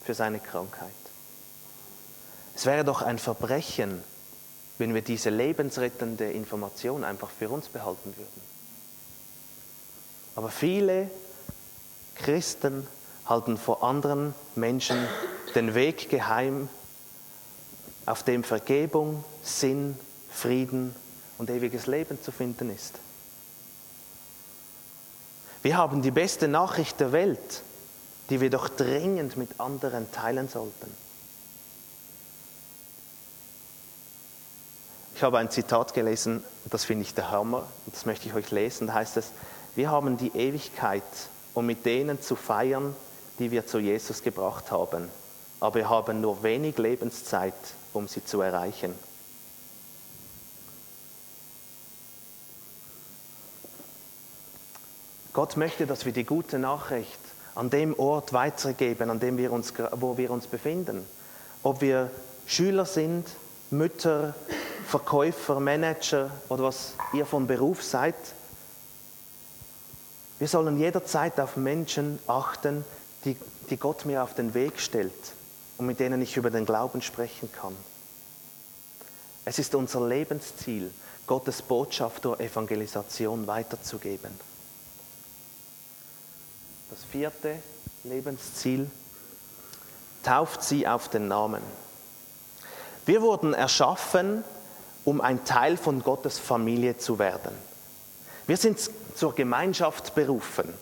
für 0.03 0.13
seine 0.13 0.39
Krankheit. 0.39 0.91
Es 2.55 2.65
wäre 2.65 2.83
doch 2.83 3.01
ein 3.01 3.19
Verbrechen, 3.19 4.03
wenn 4.77 4.93
wir 4.93 5.01
diese 5.01 5.29
lebensrettende 5.29 6.31
Information 6.31 7.03
einfach 7.03 7.29
für 7.29 7.49
uns 7.49 7.69
behalten 7.69 8.13
würden. 8.17 8.41
Aber 10.35 10.49
viele 10.49 11.09
Christen 12.15 12.85
halten 13.25 13.57
vor 13.57 13.83
anderen 13.83 14.33
Menschen 14.55 14.97
den 15.55 15.73
Weg 15.73 16.09
geheim, 16.09 16.69
auf 18.05 18.23
dem 18.23 18.43
Vergebung, 18.43 19.23
Sinn, 19.41 19.97
Frieden 20.31 20.95
und 21.37 21.49
ewiges 21.49 21.87
Leben 21.87 22.21
zu 22.21 22.31
finden 22.31 22.69
ist. 22.69 22.99
Wir 25.63 25.77
haben 25.77 26.03
die 26.03 26.11
beste 26.11 26.47
Nachricht 26.47 26.99
der 26.99 27.11
Welt, 27.11 27.63
die 28.29 28.41
wir 28.41 28.51
doch 28.51 28.69
dringend 28.69 29.37
mit 29.37 29.59
anderen 29.59 30.11
teilen 30.11 30.47
sollten. 30.47 31.04
Ich 35.15 35.23
habe 35.23 35.37
ein 35.37 35.49
Zitat 35.49 35.93
gelesen, 35.93 36.43
das 36.65 36.83
finde 36.83 37.03
ich 37.03 37.13
der 37.13 37.31
Hammer, 37.31 37.65
das 37.85 38.05
möchte 38.05 38.27
ich 38.27 38.33
euch 38.33 38.51
lesen. 38.51 38.87
Da 38.87 38.95
heißt 38.95 39.15
es, 39.15 39.31
wir 39.73 39.89
haben 39.89 40.17
die 40.17 40.35
Ewigkeit, 40.35 41.03
um 41.53 41.65
mit 41.65 41.85
denen 41.85 42.21
zu 42.21 42.35
feiern, 42.35 42.93
die 43.39 43.49
wir 43.49 43.65
zu 43.65 43.79
Jesus 43.79 44.23
gebracht 44.23 44.71
haben. 44.71 45.09
Aber 45.61 45.75
wir 45.75 45.89
haben 45.89 46.19
nur 46.19 46.43
wenig 46.43 46.77
Lebenszeit, 46.77 47.53
um 47.93 48.09
sie 48.09 48.25
zu 48.25 48.41
erreichen. 48.41 48.93
Gott 55.31 55.55
möchte, 55.55 55.87
dass 55.87 56.05
wir 56.05 56.11
die 56.11 56.25
gute 56.25 56.59
Nachricht 56.59 57.19
an 57.55 57.69
dem 57.69 57.97
Ort 57.97 58.33
weitergeben, 58.33 59.09
an 59.09 59.21
dem 59.21 59.37
wir 59.37 59.53
uns, 59.53 59.71
wo 59.91 60.17
wir 60.17 60.29
uns 60.29 60.47
befinden. 60.47 61.05
Ob 61.63 61.79
wir 61.79 62.11
Schüler 62.45 62.85
sind, 62.85 63.29
Mütter, 63.71 64.35
Verkäufer, 64.85 65.59
Manager 65.59 66.31
oder 66.49 66.63
was 66.63 66.93
ihr 67.13 67.25
von 67.25 67.47
Beruf 67.47 67.83
seid. 67.83 68.15
Wir 70.39 70.47
sollen 70.47 70.77
jederzeit 70.77 71.39
auf 71.39 71.57
Menschen 71.57 72.19
achten, 72.27 72.85
die, 73.23 73.37
die 73.69 73.77
Gott 73.77 74.05
mir 74.05 74.23
auf 74.23 74.33
den 74.33 74.53
Weg 74.53 74.79
stellt 74.79 75.13
und 75.77 75.85
mit 75.85 75.99
denen 75.99 76.21
ich 76.21 76.37
über 76.37 76.49
den 76.49 76.65
Glauben 76.65 77.01
sprechen 77.01 77.51
kann. 77.51 77.75
Es 79.45 79.59
ist 79.59 79.75
unser 79.75 80.07
Lebensziel, 80.07 80.91
Gottes 81.27 81.61
Botschaft 81.61 82.25
durch 82.25 82.39
Evangelisation 82.39 83.47
weiterzugeben. 83.47 84.31
Das 86.89 87.03
vierte 87.03 87.59
Lebensziel, 88.03 88.89
tauft 90.25 90.63
sie 90.63 90.87
auf 90.87 91.07
den 91.09 91.27
Namen. 91.27 91.61
Wir 93.05 93.21
wurden 93.21 93.53
erschaffen, 93.53 94.43
um 95.05 95.21
ein 95.21 95.45
Teil 95.45 95.77
von 95.77 96.03
Gottes 96.03 96.39
Familie 96.39 96.97
zu 96.97 97.19
werden. 97.19 97.55
Wir 98.47 98.57
sind 98.57 98.79
zur 99.15 99.33
Gemeinschaft 99.33 100.15
berufen. 100.15 100.73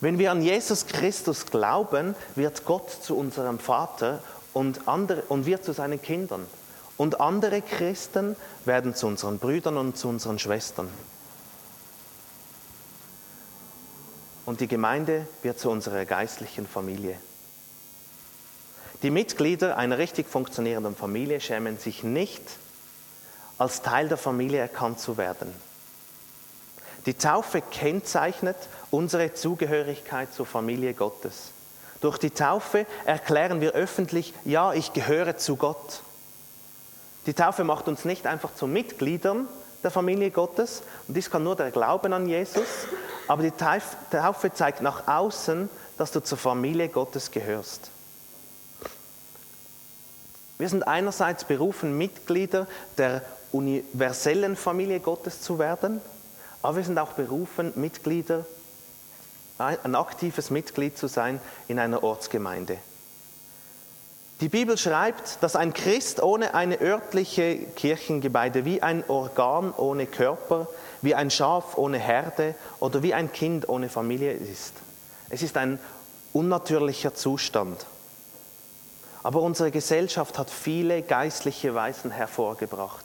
Wenn 0.00 0.18
wir 0.18 0.30
an 0.30 0.40
Jesus 0.40 0.86
Christus 0.86 1.46
glauben, 1.46 2.14
wird 2.34 2.64
Gott 2.64 2.90
zu 2.90 3.16
unserem 3.16 3.58
Vater 3.58 4.22
und, 4.54 4.88
andere, 4.88 5.22
und 5.28 5.44
wir 5.44 5.60
zu 5.60 5.72
seinen 5.72 6.00
Kindern. 6.00 6.46
Und 6.96 7.20
andere 7.20 7.60
Christen 7.62 8.36
werden 8.64 8.94
zu 8.94 9.06
unseren 9.06 9.38
Brüdern 9.38 9.76
und 9.76 9.96
zu 9.96 10.08
unseren 10.08 10.38
Schwestern. 10.38 10.88
Und 14.46 14.60
die 14.60 14.68
Gemeinde 14.68 15.26
wird 15.42 15.58
zu 15.58 15.70
unserer 15.70 16.04
geistlichen 16.04 16.66
Familie. 16.66 17.16
Die 19.02 19.10
Mitglieder 19.10 19.76
einer 19.78 19.98
richtig 19.98 20.28
funktionierenden 20.28 20.94
Familie 20.94 21.40
schämen 21.40 21.78
sich 21.78 22.04
nicht, 22.04 22.42
als 23.56 23.82
Teil 23.82 24.08
der 24.08 24.18
Familie 24.18 24.60
erkannt 24.60 25.00
zu 25.00 25.16
werden. 25.16 25.54
Die 27.06 27.14
Taufe 27.14 27.62
kennzeichnet 27.62 28.56
unsere 28.90 29.32
Zugehörigkeit 29.32 30.32
zur 30.34 30.44
Familie 30.44 30.92
Gottes. 30.92 31.52
Durch 32.02 32.18
die 32.18 32.30
Taufe 32.30 32.86
erklären 33.06 33.60
wir 33.60 33.72
öffentlich, 33.72 34.34
ja, 34.44 34.74
ich 34.74 34.92
gehöre 34.92 35.36
zu 35.36 35.56
Gott. 35.56 36.02
Die 37.26 37.34
Taufe 37.34 37.64
macht 37.64 37.88
uns 37.88 38.04
nicht 38.04 38.26
einfach 38.26 38.54
zu 38.54 38.66
Mitgliedern 38.66 39.48
der 39.82 39.90
Familie 39.90 40.30
Gottes, 40.30 40.82
und 41.08 41.16
dies 41.16 41.30
kann 41.30 41.42
nur 41.42 41.56
der 41.56 41.70
Glauben 41.70 42.12
an 42.12 42.26
Jesus, 42.26 42.66
aber 43.28 43.42
die 43.42 43.52
Taufe 43.52 44.52
zeigt 44.52 44.82
nach 44.82 45.08
außen, 45.08 45.70
dass 45.96 46.12
du 46.12 46.20
zur 46.20 46.36
Familie 46.36 46.88
Gottes 46.88 47.30
gehörst. 47.30 47.90
Wir 50.60 50.68
sind 50.68 50.86
einerseits 50.86 51.44
berufen, 51.44 51.96
Mitglieder 51.96 52.66
der 52.98 53.22
universellen 53.50 54.56
Familie 54.56 55.00
Gottes 55.00 55.40
zu 55.40 55.58
werden, 55.58 56.02
aber 56.60 56.76
wir 56.76 56.84
sind 56.84 56.98
auch 56.98 57.12
berufen, 57.12 57.72
Mitglieder, 57.76 58.44
ein 59.56 59.94
aktives 59.94 60.50
Mitglied 60.50 60.98
zu 60.98 61.06
sein 61.06 61.40
in 61.66 61.78
einer 61.78 62.02
Ortsgemeinde. 62.02 62.76
Die 64.42 64.50
Bibel 64.50 64.76
schreibt, 64.76 65.42
dass 65.42 65.56
ein 65.56 65.72
Christ 65.72 66.22
ohne 66.22 66.52
eine 66.52 66.78
örtliche 66.78 67.56
Kirchengemeinde 67.56 68.66
wie 68.66 68.82
ein 68.82 69.02
Organ 69.08 69.72
ohne 69.74 70.04
Körper, 70.04 70.68
wie 71.00 71.14
ein 71.14 71.30
Schaf 71.30 71.78
ohne 71.78 71.98
Herde 71.98 72.54
oder 72.80 73.02
wie 73.02 73.14
ein 73.14 73.32
Kind 73.32 73.66
ohne 73.66 73.88
Familie 73.88 74.32
ist. 74.34 74.74
Es 75.30 75.40
ist 75.40 75.56
ein 75.56 75.78
unnatürlicher 76.34 77.14
Zustand. 77.14 77.86
Aber 79.22 79.42
unsere 79.42 79.70
Gesellschaft 79.70 80.38
hat 80.38 80.50
viele 80.50 81.02
geistliche 81.02 81.74
Weisen 81.74 82.10
hervorgebracht. 82.10 83.04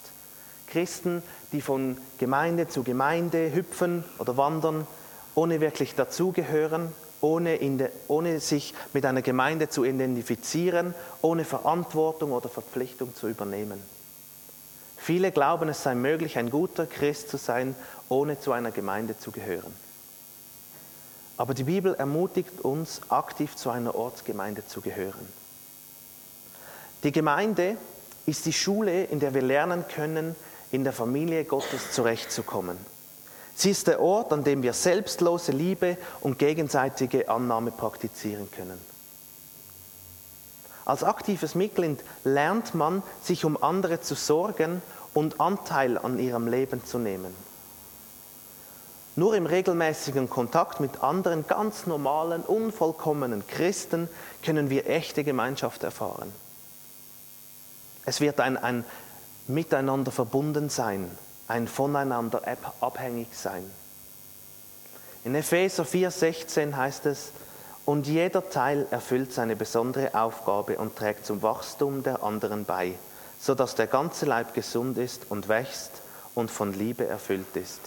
Christen, 0.68 1.22
die 1.52 1.62
von 1.62 1.98
Gemeinde 2.18 2.68
zu 2.68 2.84
Gemeinde 2.84 3.54
hüpfen 3.54 4.04
oder 4.18 4.38
wandern, 4.38 4.88
ohne 5.36 5.60
wirklich 5.60 5.96
dazugehören, 5.96 6.94
ohne, 7.22 7.58
de, 7.58 7.90
ohne 8.08 8.40
sich 8.40 8.74
mit 8.94 9.06
einer 9.06 9.22
Gemeinde 9.22 9.70
zu 9.70 9.84
identifizieren, 9.84 10.94
ohne 11.22 11.44
Verantwortung 11.44 12.32
oder 12.32 12.50
Verpflichtung 12.50 13.14
zu 13.16 13.28
übernehmen. 13.28 13.82
Viele 14.98 15.32
glauben, 15.32 15.70
es 15.70 15.84
sei 15.84 15.96
möglich, 15.96 16.38
ein 16.38 16.50
guter 16.50 16.86
Christ 16.86 17.30
zu 17.30 17.38
sein, 17.38 17.76
ohne 18.10 18.40
zu 18.40 18.52
einer 18.52 18.72
Gemeinde 18.72 19.18
zu 19.18 19.32
gehören. 19.32 19.74
Aber 21.38 21.54
die 21.54 21.66
Bibel 21.66 21.94
ermutigt 21.96 22.62
uns, 22.62 23.02
aktiv 23.10 23.56
zu 23.56 23.70
einer 23.70 23.94
Ortsgemeinde 23.94 24.66
zu 24.66 24.82
gehören. 24.82 25.28
Die 27.06 27.12
Gemeinde 27.12 27.78
ist 28.26 28.48
die 28.48 28.54
Schule, 28.54 29.04
in 29.04 29.20
der 29.20 29.36
wir 29.36 29.44
lernen 29.44 29.86
können, 29.88 30.36
in 30.72 30.84
der 30.84 30.92
Familie 30.92 31.46
Gottes 31.46 31.92
zurechtzukommen. 31.92 32.80
Sie 33.54 33.70
ist 33.70 33.86
der 33.86 34.02
Ort, 34.02 34.34
an 34.34 34.44
dem 34.44 34.64
wir 34.64 34.74
selbstlose 34.74 35.52
Liebe 35.52 36.00
und 36.22 36.40
gegenseitige 36.40 37.30
Annahme 37.30 37.70
praktizieren 37.70 38.50
können. 38.50 38.82
Als 40.84 41.04
aktives 41.04 41.54
Mitglied 41.54 42.00
lernt 42.24 42.74
man, 42.74 43.04
sich 43.22 43.46
um 43.46 43.62
andere 43.62 44.02
zu 44.02 44.16
sorgen 44.16 44.82
und 45.14 45.40
Anteil 45.40 46.00
an 46.00 46.18
ihrem 46.18 46.48
Leben 46.48 46.84
zu 46.84 46.98
nehmen. 46.98 47.36
Nur 49.16 49.36
im 49.36 49.46
regelmäßigen 49.46 50.28
Kontakt 50.28 50.80
mit 50.80 51.04
anderen 51.04 51.46
ganz 51.46 51.86
normalen, 51.86 52.42
unvollkommenen 52.42 53.46
Christen 53.46 54.10
können 54.44 54.72
wir 54.72 54.90
echte 54.90 55.24
Gemeinschaft 55.24 55.84
erfahren. 55.84 56.34
Es 58.06 58.22
wird 58.22 58.40
ein, 58.40 58.58
ein 58.58 58.86
Miteinander 59.48 60.12
verbunden 60.12 60.70
sein, 60.70 61.10
ein 61.48 61.68
Voneinander 61.68 62.42
abhängig 62.82 63.28
sein. 63.34 63.64
In 65.24 65.36
Epheser 65.36 65.84
4,16 65.84 66.76
heißt 66.76 67.06
es, 67.08 67.32
und 67.86 68.08
jeder 68.08 68.50
Teil 68.50 68.88
erfüllt 68.90 69.32
seine 69.32 69.56
besondere 69.56 70.16
Aufgabe 70.16 70.78
und 70.78 70.96
trägt 70.96 71.26
zum 71.26 71.44
Wachstum 71.44 72.02
der 72.02 72.24
anderen 72.24 72.66
bei, 72.66 72.96
sodass 73.40 73.76
der 73.76 73.88
ganze 73.88 74.26
Leib 74.26 74.56
gesund 74.56 74.98
ist 74.98 75.30
und 75.30 75.48
wächst 75.48 75.92
und 76.34 76.50
von 76.50 76.74
Liebe 76.74 77.08
erfüllt 77.08 77.56
ist. 77.56 77.82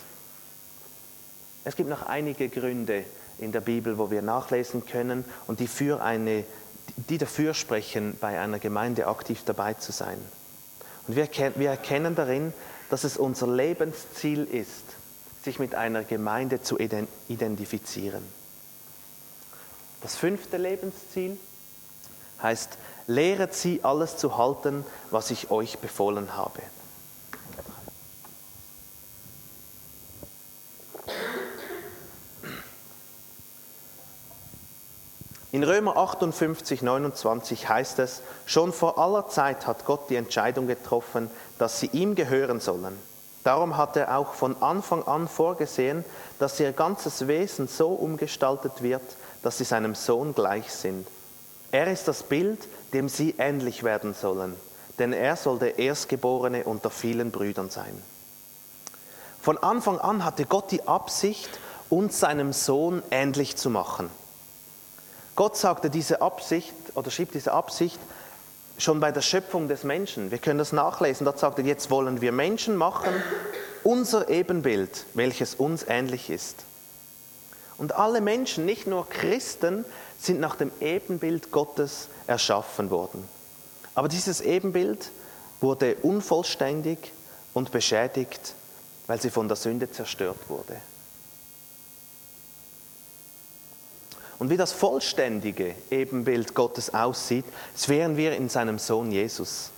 Es 1.65 1.75
gibt 1.75 1.89
noch 1.91 2.07
einige 2.07 2.49
Gründe 2.49 3.05
in 3.39 3.53
der 3.53 3.61
Bibel, 3.61 3.99
wo 3.99 4.11
wir 4.11 4.23
nachlesen 4.23 4.87
können 4.87 5.25
und 5.49 5.61
die, 5.61 5.67
für 5.67 6.01
eine, 6.01 6.45
die 6.97 7.19
dafür 7.19 7.55
sprechen, 7.55 8.17
bei 8.21 8.41
einer 8.41 8.59
Gemeinde 8.59 9.07
aktiv 9.07 9.43
dabei 9.45 9.75
zu 9.75 9.93
sein. 9.93 10.19
Und 11.07 11.17
wir, 11.17 11.29
wir 11.57 11.71
erkennen 11.71 12.15
darin, 12.15 12.53
dass 12.91 13.05
es 13.05 13.17
unser 13.17 13.47
Lebensziel 13.47 14.45
ist, 14.45 14.85
sich 15.43 15.59
mit 15.59 15.75
einer 15.75 16.05
Gemeinde 16.05 16.61
zu 16.61 16.79
identifizieren. 17.29 18.23
Das 20.01 20.17
fünfte 20.17 20.57
Lebensziel 20.57 21.39
heißt, 22.43 22.71
lehret 23.07 23.55
sie 23.55 23.83
alles 23.83 24.17
zu 24.17 24.37
halten, 24.37 24.85
was 25.11 25.31
ich 25.31 25.51
euch 25.51 25.79
befohlen 25.79 26.37
habe. 26.37 26.61
In 35.59 35.65
Römer 35.65 35.97
58, 35.97 36.83
29 36.83 37.69
heißt 37.69 37.99
es, 37.99 38.23
schon 38.47 38.73
vor 38.73 38.97
aller 38.97 39.27
Zeit 39.27 39.67
hat 39.67 39.87
Gott 39.87 40.09
die 40.09 40.15
Entscheidung 40.15 40.69
getroffen, 40.69 41.29
dass 41.59 41.81
sie 41.81 41.89
ihm 41.89 42.15
gehören 42.15 42.61
sollen. 42.61 42.97
Darum 43.43 43.77
hat 43.77 43.97
er 43.97 44.17
auch 44.17 44.35
von 44.35 44.63
Anfang 44.63 45.03
an 45.03 45.27
vorgesehen, 45.27 46.05
dass 46.39 46.61
ihr 46.61 46.71
ganzes 46.71 47.27
Wesen 47.27 47.67
so 47.67 47.89
umgestaltet 47.89 48.85
wird, 48.85 49.03
dass 49.43 49.59
sie 49.59 49.65
seinem 49.65 49.97
Sohn 49.97 50.33
gleich 50.33 50.73
sind. 50.73 51.09
Er 51.73 51.91
ist 51.91 52.07
das 52.07 52.23
Bild, 52.23 52.61
dem 52.93 53.09
sie 53.09 53.35
ähnlich 53.37 53.83
werden 53.83 54.15
sollen, 54.15 54.55
denn 55.01 55.13
er 55.13 55.35
soll 55.35 55.59
der 55.59 55.81
Erstgeborene 55.81 56.63
unter 56.67 56.91
vielen 56.91 57.33
Brüdern 57.33 57.69
sein. 57.69 58.01
Von 59.43 59.59
Anfang 59.59 59.99
an 59.99 60.25
hatte 60.25 60.45
Gott 60.45 60.71
die 60.71 60.87
Absicht, 60.87 61.51
uns 61.91 62.21
seinem 62.21 62.53
Sohn 62.53 63.03
ähnlich 63.11 63.57
zu 63.57 63.71
machen. 63.71 64.09
Gott 65.39 65.57
sagte 65.57 65.89
diese 65.89 66.21
Absicht 66.21 66.75
oder 66.97 67.13
schrieb 67.13 67.31
diese 67.31 67.53
Absicht 67.53 68.01
schon 68.77 68.99
bei 68.99 69.13
der 69.13 69.21
Schöpfung 69.21 69.69
des 69.69 69.85
Menschen. 69.85 70.33
Wir 70.33 70.39
können 70.39 70.59
das 70.59 70.73
nachlesen. 70.73 71.25
Dort 71.25 71.39
sagt 71.39 71.61
er, 71.61 71.65
jetzt 71.65 71.93
wollen 71.93 72.21
wir 72.21 72.33
Menschen 72.33 72.75
machen, 72.75 73.13
unser 73.85 74.29
Ebenbild, 74.31 75.07
welches 75.15 75.55
uns 75.55 75.85
ähnlich 75.87 76.29
ist. 76.29 76.65
Und 77.77 77.95
alle 77.95 78.21
Menschen, 78.21 78.67
nicht 78.67 78.89
nur 78.89 79.09
Christen, 79.09 79.85
sind 80.19 80.41
nach 80.41 80.57
dem 80.57 80.73
Ebenbild 80.81 81.53
Gottes 81.53 82.09
erschaffen 82.27 82.91
worden. 82.91 83.23
Aber 83.95 84.09
dieses 84.09 84.41
Ebenbild 84.41 85.13
wurde 85.61 85.95
unvollständig 86.03 87.13
und 87.55 87.71
beschädigt, 87.71 88.55
weil 89.07 89.21
sie 89.21 89.31
von 89.31 89.47
der 89.47 89.57
Sünde 89.57 89.89
zerstört 89.89 90.49
wurde. 90.49 90.79
Und 94.39 94.51
wie 94.51 94.57
das 94.57 94.73
vollständige 94.73 95.75
Ebenbild 95.91 96.55
Gottes 96.55 96.95
aussieht, 96.95 97.45
sehen 97.75 98.17
wir 98.17 98.37
in 98.37 98.49
seinem 98.49 98.79
Sohn 98.79 99.11
Jesus. 99.11 99.71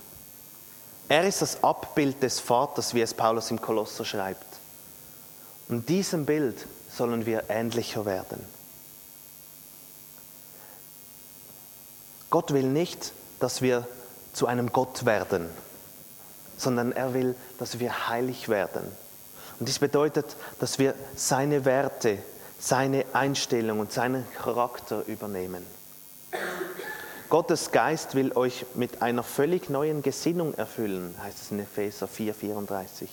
Er 1.09 1.27
ist 1.27 1.41
das 1.41 1.63
Abbild 1.63 2.21
des 2.21 2.39
Vaters, 2.39 2.93
wie 2.93 3.01
es 3.01 3.13
Paulus 3.13 3.51
im 3.51 3.59
Kolosser 3.59 4.05
schreibt. 4.05 4.45
Und 5.67 5.89
diesem 5.89 6.25
Bild 6.25 6.67
sollen 6.89 7.25
wir 7.25 7.49
ähnlicher 7.49 8.05
werden. 8.05 8.45
Gott 12.29 12.53
will 12.53 12.67
nicht, 12.67 13.11
dass 13.39 13.61
wir 13.61 13.87
zu 14.31 14.47
einem 14.47 14.71
Gott 14.71 15.05
werden, 15.05 15.49
sondern 16.57 16.91
er 16.93 17.13
will, 17.13 17.35
dass 17.57 17.79
wir 17.79 18.07
heilig 18.07 18.47
werden. 18.47 18.83
Und 19.59 19.67
dies 19.67 19.79
bedeutet, 19.79 20.37
dass 20.59 20.79
wir 20.79 20.95
seine 21.15 21.65
Werte, 21.65 22.19
seine 22.61 23.05
Einstellung 23.13 23.79
und 23.79 23.91
seinen 23.91 24.25
Charakter 24.35 25.03
übernehmen. 25.07 25.65
Gottes 27.29 27.71
Geist 27.71 28.13
will 28.13 28.33
euch 28.33 28.65
mit 28.75 29.01
einer 29.01 29.23
völlig 29.23 29.69
neuen 29.69 30.03
Gesinnung 30.03 30.53
erfüllen, 30.53 31.15
heißt 31.23 31.41
es 31.41 31.51
in 31.51 31.59
Epheser 31.59 32.07
4, 32.07 32.35
34. 32.35 33.09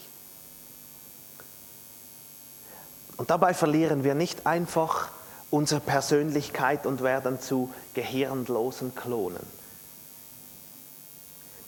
Und 3.17 3.31
dabei 3.31 3.55
verlieren 3.55 4.05
wir 4.05 4.15
nicht 4.15 4.47
einfach 4.47 5.09
unsere 5.51 5.81
Persönlichkeit 5.81 6.85
und 6.85 7.03
werden 7.03 7.41
zu 7.41 7.73
gehirnlosen 7.95 8.95
Klonen. 8.95 9.47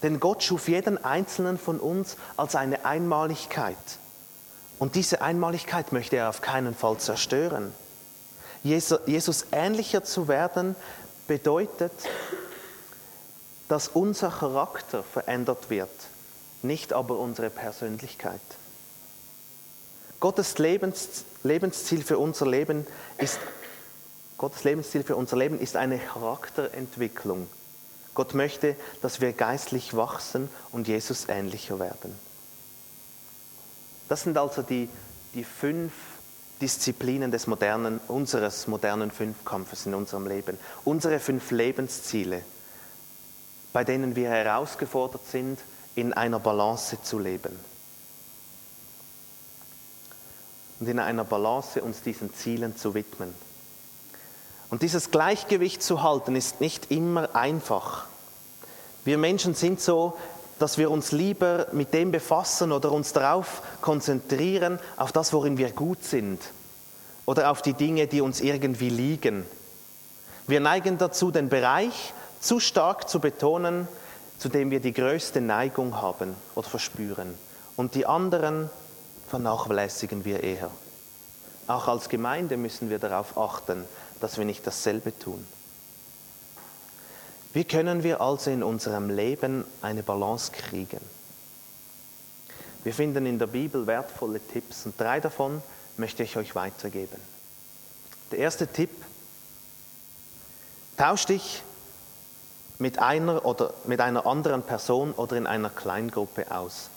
Denn 0.03 0.21
Gott 0.21 0.43
schuf 0.43 0.69
jeden 0.69 1.03
einzelnen 1.03 1.57
von 1.57 1.81
uns 1.81 2.17
als 2.37 2.57
eine 2.57 2.85
Einmaligkeit. 2.85 3.77
Und 4.81 4.95
diese 4.95 5.21
Einmaligkeit 5.21 5.93
möchte 5.93 6.17
er 6.17 6.31
auf 6.31 6.41
keinen 6.41 6.75
Fall 6.75 6.97
zerstören. 6.97 7.75
Jesus 8.65 9.45
ähnlicher 9.53 10.03
zu 10.03 10.27
werden 10.27 10.75
bedeutet, 11.29 11.93
dass 13.69 13.89
unser 13.89 14.31
Charakter 14.31 15.03
verändert 15.03 15.69
wird, 15.69 15.91
nicht 16.63 16.95
aber 16.95 17.19
unsere 17.19 17.51
Persönlichkeit. 17.51 18.41
Gottes 20.19 20.57
Lebens, 20.57 21.25
Lebensziel 21.43 22.03
für 22.03 22.19
unser 22.19 22.47
Leben 22.47 22.87
ist 23.19 23.39
Gottes 24.39 24.65
Lebensziel 24.65 25.03
für 25.03 25.17
unser 25.17 25.37
Leben 25.37 25.61
ist 25.61 25.77
eine 25.77 25.99
Charakterentwicklung. 25.99 27.47
Gott 28.15 28.33
möchte, 28.33 28.75
dass 29.03 29.21
wir 29.21 29.35
geistlich 29.35 29.95
wachsen 29.95 30.49
und 30.73 30.89
Jesus 30.89 31.29
ähnlicher 31.29 31.79
werden. 31.79 32.19
Das 34.11 34.23
sind 34.23 34.37
also 34.37 34.63
die, 34.63 34.89
die 35.35 35.45
fünf 35.45 35.93
Disziplinen 36.61 37.31
des 37.31 37.47
modernen, 37.47 38.01
unseres 38.09 38.67
modernen 38.67 39.13
Fünfkampfes 39.13 39.87
in 39.87 39.95
unserem 39.95 40.27
Leben. 40.27 40.59
Unsere 40.85 41.21
fünf 41.21 41.53
Lebensziele, 41.53 42.43
bei 43.73 43.85
denen 43.85 44.17
wir 44.17 44.29
herausgefordert 44.29 45.25
sind, 45.29 45.61
in 45.95 46.13
einer 46.13 46.41
Balance 46.41 47.01
zu 47.03 47.21
leben. 47.21 47.57
Und 50.81 50.89
in 50.89 50.99
einer 50.99 51.25
Balance 51.25 51.81
uns 51.81 52.03
diesen 52.03 52.35
Zielen 52.35 52.77
zu 52.77 52.95
widmen. 52.95 53.33
Und 54.71 54.83
dieses 54.83 55.13
Gleichgewicht 55.13 55.85
zu 55.85 56.03
halten, 56.03 56.35
ist 56.35 56.61
nicht 56.61 56.91
immer 56.91 57.37
einfach. 57.37 58.07
Wir 59.05 59.19
Menschen 59.19 59.55
sind 59.55 59.81
so, 59.81 60.17
dass 60.61 60.77
wir 60.77 60.91
uns 60.91 61.11
lieber 61.11 61.67
mit 61.73 61.95
dem 61.95 62.13
befassen 62.13 62.71
oder 62.71 62.93
uns 62.93 63.15
darauf 63.15 63.63
konzentrieren, 63.81 64.79
auf 64.99 65.11
das, 65.11 65.33
worin 65.33 65.57
wir 65.57 65.71
gut 65.73 66.05
sind 66.05 66.41
oder 67.25 67.51
auf 67.51 67.63
die 67.63 67.73
Dinge, 67.73 68.07
die 68.07 68.21
uns 68.21 68.43
irgendwie 68.43 68.91
liegen. 68.91 69.47
Wir 70.47 70.61
neigen 70.61 70.99
dazu, 70.99 71.31
den 71.31 71.49
Bereich 71.49 72.13
zu 72.41 72.61
stark 72.61 73.09
zu 73.09 73.21
betonen, 73.21 73.89
zu 74.39 74.51
dem 74.51 74.71
wir 74.71 74.81
die 74.81 74.93
größte 74.93 75.41
Neigung 75.41 76.01
haben 76.01 76.35
oder 76.55 76.69
verspüren. 76.69 77.35
Und 77.77 77.95
die 77.95 78.05
anderen 78.05 78.69
vernachlässigen 79.29 80.27
wir 80.27 80.43
eher. 80.43 80.71
Auch 81.69 81.89
als 81.89 82.11
Gemeinde 82.11 82.59
müssen 82.59 82.91
wir 82.91 82.99
darauf 82.99 83.39
achten, 83.39 83.87
dass 84.21 84.37
wir 84.37 84.45
nicht 84.45 84.67
dasselbe 84.67 85.19
tun. 85.19 85.47
Wie 87.53 87.65
können 87.65 88.05
wir 88.05 88.21
also 88.21 88.51
in 88.51 88.63
unserem 88.63 89.11
Leben 89.11 89.65
eine 89.83 90.03
Balance 90.03 90.53
kriegen? 90.53 91.01
Wir 92.85 92.95
finden 92.95 93.27
in 93.27 93.39
der 93.39 93.49
Bibel 93.49 93.87
wertvolle 93.87 94.41
Tipps 94.41 94.87
und 94.87 94.99
drei 94.99 95.21
davon 95.21 95.63
möchte 95.97 96.23
ich 96.23 96.37
euch 96.37 96.55
weitergeben. 96.55 97.21
Der 98.31 98.39
erste 98.39 98.67
Tipp, 98.67 98.91
tausch 100.97 101.27
dich 101.27 101.63
mit 102.79 102.99
einer 102.99 103.45
oder 103.45 103.75
mit 103.85 104.01
einer 104.01 104.27
anderen 104.27 104.63
Person 104.63 105.13
oder 105.13 105.37
in 105.37 105.47
einer 105.47 105.71
Kleingruppe 105.71 106.51
aus. 106.51 106.89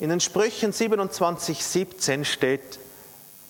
In 0.00 0.10
den 0.10 0.20
Sprüchen 0.20 0.72
27, 0.72 1.64
17 1.64 2.24
steht, 2.24 2.78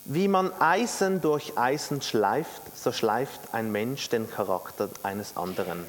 wie 0.09 0.27
man 0.27 0.51
Eisen 0.59 1.21
durch 1.21 1.59
Eisen 1.59 2.01
schleift, 2.01 2.63
so 2.75 2.93
schleift 2.93 3.41
ein 3.53 3.71
Mensch 3.71 4.09
den 4.09 4.29
Charakter 4.29 4.89
eines 5.03 5.37
anderen. 5.37 5.85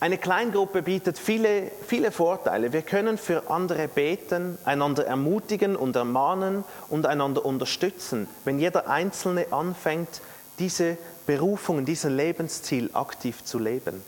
Eine 0.00 0.18
Kleingruppe 0.18 0.82
bietet 0.82 1.18
viele, 1.18 1.70
viele 1.86 2.10
Vorteile. 2.10 2.72
Wir 2.72 2.82
können 2.82 3.16
für 3.16 3.48
andere 3.48 3.86
beten, 3.86 4.58
einander 4.64 5.06
ermutigen 5.06 5.76
und 5.76 5.94
ermahnen 5.94 6.64
und 6.88 7.06
einander 7.06 7.44
unterstützen, 7.44 8.26
wenn 8.44 8.58
jeder 8.58 8.88
Einzelne 8.88 9.52
anfängt, 9.52 10.22
diese 10.58 10.98
Berufung, 11.26 11.84
diesen 11.84 12.16
Lebensziel 12.16 12.90
aktiv 12.92 13.44
zu 13.44 13.60
leben. 13.60 14.02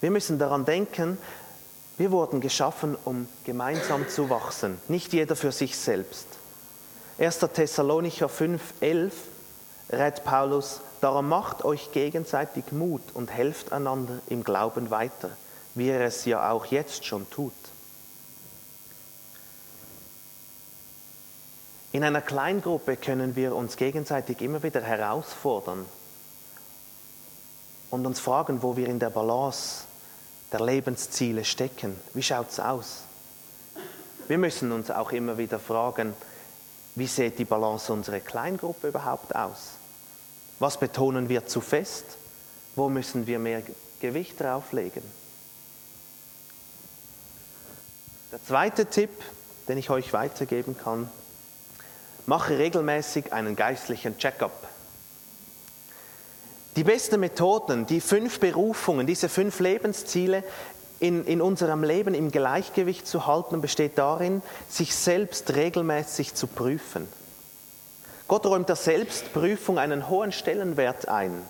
Wir 0.00 0.10
müssen 0.10 0.38
daran 0.38 0.64
denken, 0.64 1.18
wir 2.00 2.12
wurden 2.12 2.40
geschaffen, 2.40 2.96
um 3.04 3.28
gemeinsam 3.44 4.08
zu 4.08 4.30
wachsen, 4.30 4.80
nicht 4.88 5.12
jeder 5.12 5.36
für 5.36 5.52
sich 5.52 5.76
selbst. 5.76 6.26
1. 7.18 7.40
Thessalonicher 7.52 8.30
5, 8.30 8.62
11 8.80 9.12
rät 9.90 10.24
Paulus, 10.24 10.80
darum 11.02 11.28
macht 11.28 11.62
euch 11.62 11.92
gegenseitig 11.92 12.72
Mut 12.72 13.02
und 13.12 13.30
helft 13.30 13.74
einander 13.74 14.18
im 14.30 14.44
Glauben 14.44 14.90
weiter, 14.90 15.28
wie 15.74 15.90
er 15.90 16.00
es 16.00 16.24
ja 16.24 16.50
auch 16.50 16.64
jetzt 16.64 17.04
schon 17.04 17.28
tut. 17.28 17.52
In 21.92 22.02
einer 22.02 22.22
Kleingruppe 22.22 22.96
können 22.96 23.36
wir 23.36 23.54
uns 23.54 23.76
gegenseitig 23.76 24.40
immer 24.40 24.62
wieder 24.62 24.80
herausfordern 24.80 25.84
und 27.90 28.06
uns 28.06 28.20
fragen, 28.20 28.62
wo 28.62 28.78
wir 28.78 28.88
in 28.88 28.98
der 29.00 29.10
Balance 29.10 29.84
der 30.52 30.60
Lebensziele 30.60 31.44
stecken. 31.44 31.98
Wie 32.14 32.22
schaut 32.22 32.50
es 32.50 32.60
aus? 32.60 33.02
Wir 34.28 34.38
müssen 34.38 34.72
uns 34.72 34.90
auch 34.90 35.12
immer 35.12 35.38
wieder 35.38 35.58
fragen, 35.58 36.14
wie 36.94 37.06
sieht 37.06 37.38
die 37.38 37.44
Balance 37.44 37.92
unserer 37.92 38.20
Kleingruppe 38.20 38.88
überhaupt 38.88 39.34
aus? 39.34 39.72
Was 40.58 40.78
betonen 40.78 41.28
wir 41.28 41.46
zu 41.46 41.60
fest? 41.60 42.04
Wo 42.76 42.88
müssen 42.88 43.26
wir 43.26 43.38
mehr 43.38 43.62
Gewicht 44.00 44.40
drauflegen? 44.40 45.02
Der 48.32 48.42
zweite 48.44 48.86
Tipp, 48.86 49.10
den 49.68 49.78
ich 49.78 49.90
euch 49.90 50.12
weitergeben 50.12 50.76
kann, 50.76 51.10
mache 52.26 52.58
regelmäßig 52.58 53.32
einen 53.32 53.56
geistlichen 53.56 54.18
Check-up. 54.18 54.68
Die 56.76 56.84
besten 56.84 57.20
Methoden, 57.20 57.86
die 57.86 58.00
fünf 58.00 58.38
Berufungen, 58.38 59.06
diese 59.06 59.28
fünf 59.28 59.58
Lebensziele 59.58 60.44
in, 61.00 61.24
in 61.24 61.42
unserem 61.42 61.82
Leben 61.82 62.14
im 62.14 62.30
Gleichgewicht 62.30 63.06
zu 63.06 63.26
halten, 63.26 63.60
besteht 63.60 63.98
darin, 63.98 64.42
sich 64.68 64.94
selbst 64.94 65.54
regelmäßig 65.54 66.34
zu 66.34 66.46
prüfen. 66.46 67.08
Gott 68.28 68.46
räumt 68.46 68.68
der 68.68 68.76
Selbstprüfung 68.76 69.78
einen 69.78 70.08
hohen 70.08 70.30
Stellenwert 70.30 71.08
ein. 71.08 71.42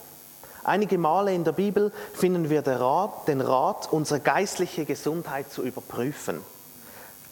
Einige 0.64 0.96
Male 0.96 1.35
in 1.35 1.44
der 1.44 1.52
Bibel 1.52 1.92
finden 2.14 2.48
wir 2.48 2.62
den 2.62 2.78
Rat, 2.78 3.28
den 3.28 3.42
Rat 3.42 3.92
unsere 3.92 4.20
geistliche 4.20 4.87
Gesundheit 4.87 5.52
zu 5.52 5.62
überprüfen. 5.62 6.40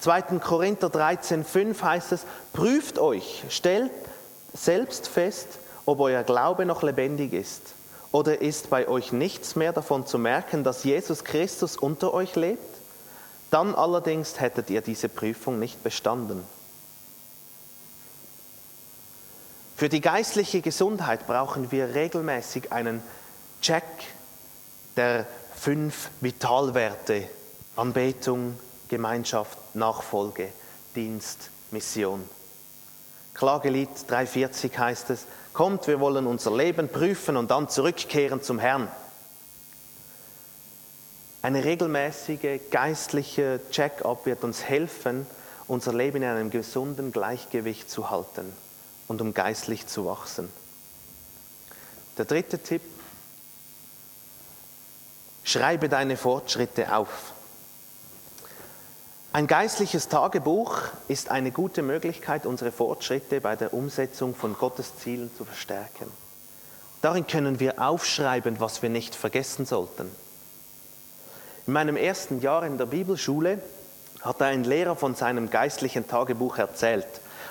2. 0.00 0.22
Korinther 0.38 0.88
13,5 0.88 1.82
heißt 1.82 2.12
es, 2.12 2.26
prüft 2.52 2.98
euch, 2.98 3.44
stellt 3.48 3.90
selbst 4.52 5.08
fest, 5.08 5.46
ob 5.86 6.00
euer 6.00 6.22
Glaube 6.22 6.66
noch 6.66 6.82
lebendig 6.82 7.32
ist. 7.32 7.74
Oder 8.10 8.40
ist 8.40 8.70
bei 8.70 8.88
euch 8.88 9.12
nichts 9.12 9.54
mehr 9.54 9.72
davon 9.72 10.06
zu 10.06 10.18
merken, 10.18 10.64
dass 10.64 10.84
Jesus 10.84 11.24
Christus 11.24 11.76
unter 11.76 12.14
euch 12.14 12.36
lebt? 12.36 12.76
Dann 13.50 13.74
allerdings 13.74 14.40
hättet 14.40 14.70
ihr 14.70 14.80
diese 14.80 15.08
Prüfung 15.08 15.58
nicht 15.58 15.82
bestanden. 15.82 16.42
Für 19.76 19.88
die 19.88 20.00
geistliche 20.00 20.60
Gesundheit 20.60 21.26
brauchen 21.26 21.70
wir 21.70 21.94
regelmäßig 21.94 22.72
einen 22.72 23.02
Check 23.62 23.84
der 24.96 25.26
fünf 25.54 26.10
Vitalwerte 26.20 27.28
Anbetung, 27.76 28.58
Gemeinschaft, 28.88 29.56
Nachfolge, 29.74 30.48
Dienst, 30.96 31.50
Mission. 31.70 32.28
Klagelied 33.38 33.88
340 34.08 34.76
heißt 34.76 35.10
es, 35.10 35.26
kommt, 35.52 35.86
wir 35.86 36.00
wollen 36.00 36.26
unser 36.26 36.56
Leben 36.56 36.88
prüfen 36.88 37.36
und 37.36 37.52
dann 37.52 37.68
zurückkehren 37.68 38.42
zum 38.42 38.58
Herrn. 38.58 38.90
Eine 41.40 41.62
regelmäßige 41.62 42.60
geistliche 42.72 43.60
Check-up 43.70 44.26
wird 44.26 44.42
uns 44.42 44.64
helfen, 44.64 45.24
unser 45.68 45.94
Leben 45.94 46.16
in 46.16 46.28
einem 46.28 46.50
gesunden 46.50 47.12
Gleichgewicht 47.12 47.88
zu 47.88 48.10
halten 48.10 48.52
und 49.06 49.20
um 49.20 49.32
geistlich 49.34 49.86
zu 49.86 50.06
wachsen. 50.06 50.48
Der 52.16 52.24
dritte 52.24 52.58
Tipp, 52.58 52.82
schreibe 55.44 55.88
deine 55.88 56.16
Fortschritte 56.16 56.92
auf. 56.92 57.34
Ein 59.38 59.46
geistliches 59.46 60.08
Tagebuch 60.08 60.80
ist 61.06 61.30
eine 61.30 61.52
gute 61.52 61.82
Möglichkeit, 61.82 62.44
unsere 62.44 62.72
Fortschritte 62.72 63.40
bei 63.40 63.54
der 63.54 63.72
Umsetzung 63.72 64.34
von 64.34 64.54
Gottes 64.54 64.98
Zielen 64.98 65.30
zu 65.38 65.44
verstärken. 65.44 66.10
Darin 67.02 67.24
können 67.24 67.60
wir 67.60 67.80
aufschreiben, 67.80 68.58
was 68.58 68.82
wir 68.82 68.90
nicht 68.90 69.14
vergessen 69.14 69.64
sollten. 69.64 70.10
In 71.68 71.72
meinem 71.72 71.96
ersten 71.96 72.40
Jahr 72.40 72.66
in 72.66 72.78
der 72.78 72.86
Bibelschule 72.86 73.62
hat 74.22 74.42
ein 74.42 74.64
Lehrer 74.64 74.96
von 74.96 75.14
seinem 75.14 75.50
geistlichen 75.50 76.08
Tagebuch 76.08 76.58
erzählt 76.58 77.06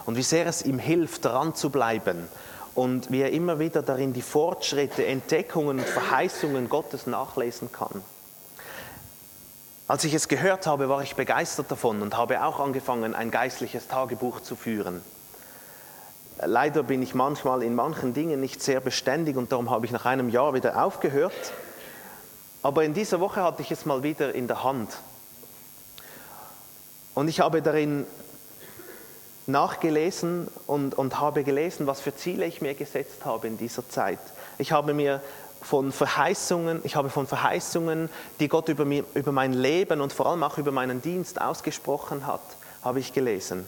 und 0.06 0.18
wie 0.18 0.24
sehr 0.24 0.46
es 0.46 0.64
ihm 0.64 0.80
hilft, 0.80 1.24
daran 1.24 1.56
zu 1.56 1.70
bleiben 1.70 2.28
und 2.76 3.12
wie 3.12 3.22
er 3.22 3.32
immer 3.32 3.60
wieder 3.60 3.82
darin 3.82 4.12
die 4.12 4.22
Fortschritte, 4.22 5.06
Entdeckungen 5.06 5.80
und 5.80 5.88
Verheißungen 5.88 6.68
Gottes 6.68 7.08
nachlesen 7.08 7.72
kann. 7.72 8.04
Als 9.88 10.04
ich 10.04 10.14
es 10.14 10.28
gehört 10.28 10.68
habe, 10.68 10.90
war 10.90 11.02
ich 11.02 11.16
begeistert 11.16 11.72
davon 11.72 12.02
und 12.02 12.18
habe 12.18 12.44
auch 12.44 12.60
angefangen, 12.60 13.16
ein 13.16 13.32
geistliches 13.32 13.88
Tagebuch 13.88 14.42
zu 14.42 14.58
führen. 14.58 15.02
Leider 16.46 16.84
bin 16.84 17.02
ich 17.02 17.16
manchmal 17.16 17.64
in 17.64 17.74
manchen 17.74 18.14
Dingen 18.14 18.42
nicht 18.42 18.62
sehr 18.62 18.82
beständig 18.82 19.38
und 19.38 19.54
darum 19.54 19.70
habe 19.70 19.86
ich 19.86 19.94
nach 19.94 20.06
einem 20.06 20.28
Jahr 20.28 20.54
wieder 20.54 20.84
aufgehört. 20.84 21.54
Aber 22.64 22.84
in 22.84 22.94
dieser 22.94 23.22
Woche 23.22 23.42
hatte 23.42 23.62
ich 23.62 23.72
es 23.72 23.86
mal 23.86 24.04
wieder 24.04 24.36
in 24.36 24.48
der 24.48 24.66
Hand. 24.66 24.90
Und 27.14 27.30
ich 27.30 27.40
habe 27.40 27.62
darin 27.62 28.06
nachgelesen 29.46 30.50
und, 30.68 30.96
und 30.96 31.22
habe 31.22 31.46
gelesen, 31.46 31.88
was 31.88 32.02
für 32.02 32.14
Ziele 32.14 32.46
ich 32.46 32.62
mir 32.62 32.74
gesetzt 32.74 33.24
habe 33.24 33.48
in 33.48 33.58
dieser 33.58 33.88
Zeit. 33.88 34.20
Ich 34.58 34.74
habe 34.74 34.94
mir 34.94 35.22
von 35.62 35.92
Verheißungen, 35.92 36.82
ich 36.84 36.96
habe 36.96 37.10
von 37.10 37.28
Verheißungen, 37.28 38.10
die 38.40 38.48
Gott 38.48 38.70
über, 38.70 38.86
mir, 38.86 39.04
über 39.14 39.32
mein 39.32 39.54
Leben 39.54 40.02
und 40.02 40.14
vor 40.14 40.28
allem 40.28 40.44
auch 40.44 40.58
über 40.58 40.72
meinen 40.72 41.02
Dienst 41.02 41.42
ausgesprochen 41.42 42.26
hat, 42.28 42.42
habe 42.84 43.00
ich 43.00 43.14
gelesen. 43.14 43.66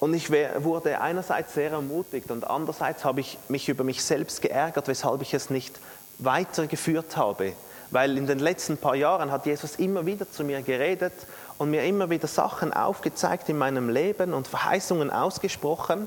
Und 0.00 0.14
ich 0.14 0.30
wurde 0.30 1.00
einerseits 1.00 1.54
sehr 1.54 1.72
ermutigt 1.72 2.30
und 2.30 2.48
andererseits 2.48 3.04
habe 3.04 3.20
ich 3.20 3.38
mich 3.48 3.68
über 3.68 3.82
mich 3.82 4.02
selbst 4.02 4.42
geärgert, 4.42 4.86
weshalb 4.86 5.22
ich 5.22 5.34
es 5.34 5.50
nicht 5.50 5.80
weitergeführt 6.18 7.16
habe. 7.16 7.52
Weil 7.90 8.16
in 8.16 8.26
den 8.26 8.38
letzten 8.38 8.76
paar 8.76 8.94
Jahren 8.94 9.32
hat 9.32 9.46
Jesus 9.46 9.76
immer 9.76 10.06
wieder 10.06 10.30
zu 10.30 10.44
mir 10.44 10.62
geredet 10.62 11.14
und 11.56 11.70
mir 11.70 11.84
immer 11.84 12.10
wieder 12.10 12.28
Sachen 12.28 12.72
aufgezeigt 12.72 13.48
in 13.48 13.58
meinem 13.58 13.88
Leben 13.88 14.34
und 14.34 14.46
Verheißungen 14.46 15.10
ausgesprochen. 15.10 16.06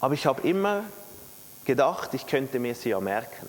Aber 0.00 0.14
ich 0.14 0.26
habe 0.26 0.46
immer 0.48 0.84
gedacht, 1.68 2.14
ich 2.14 2.26
könnte 2.26 2.58
mir 2.58 2.74
sie 2.74 2.88
ja 2.88 2.98
merken. 2.98 3.46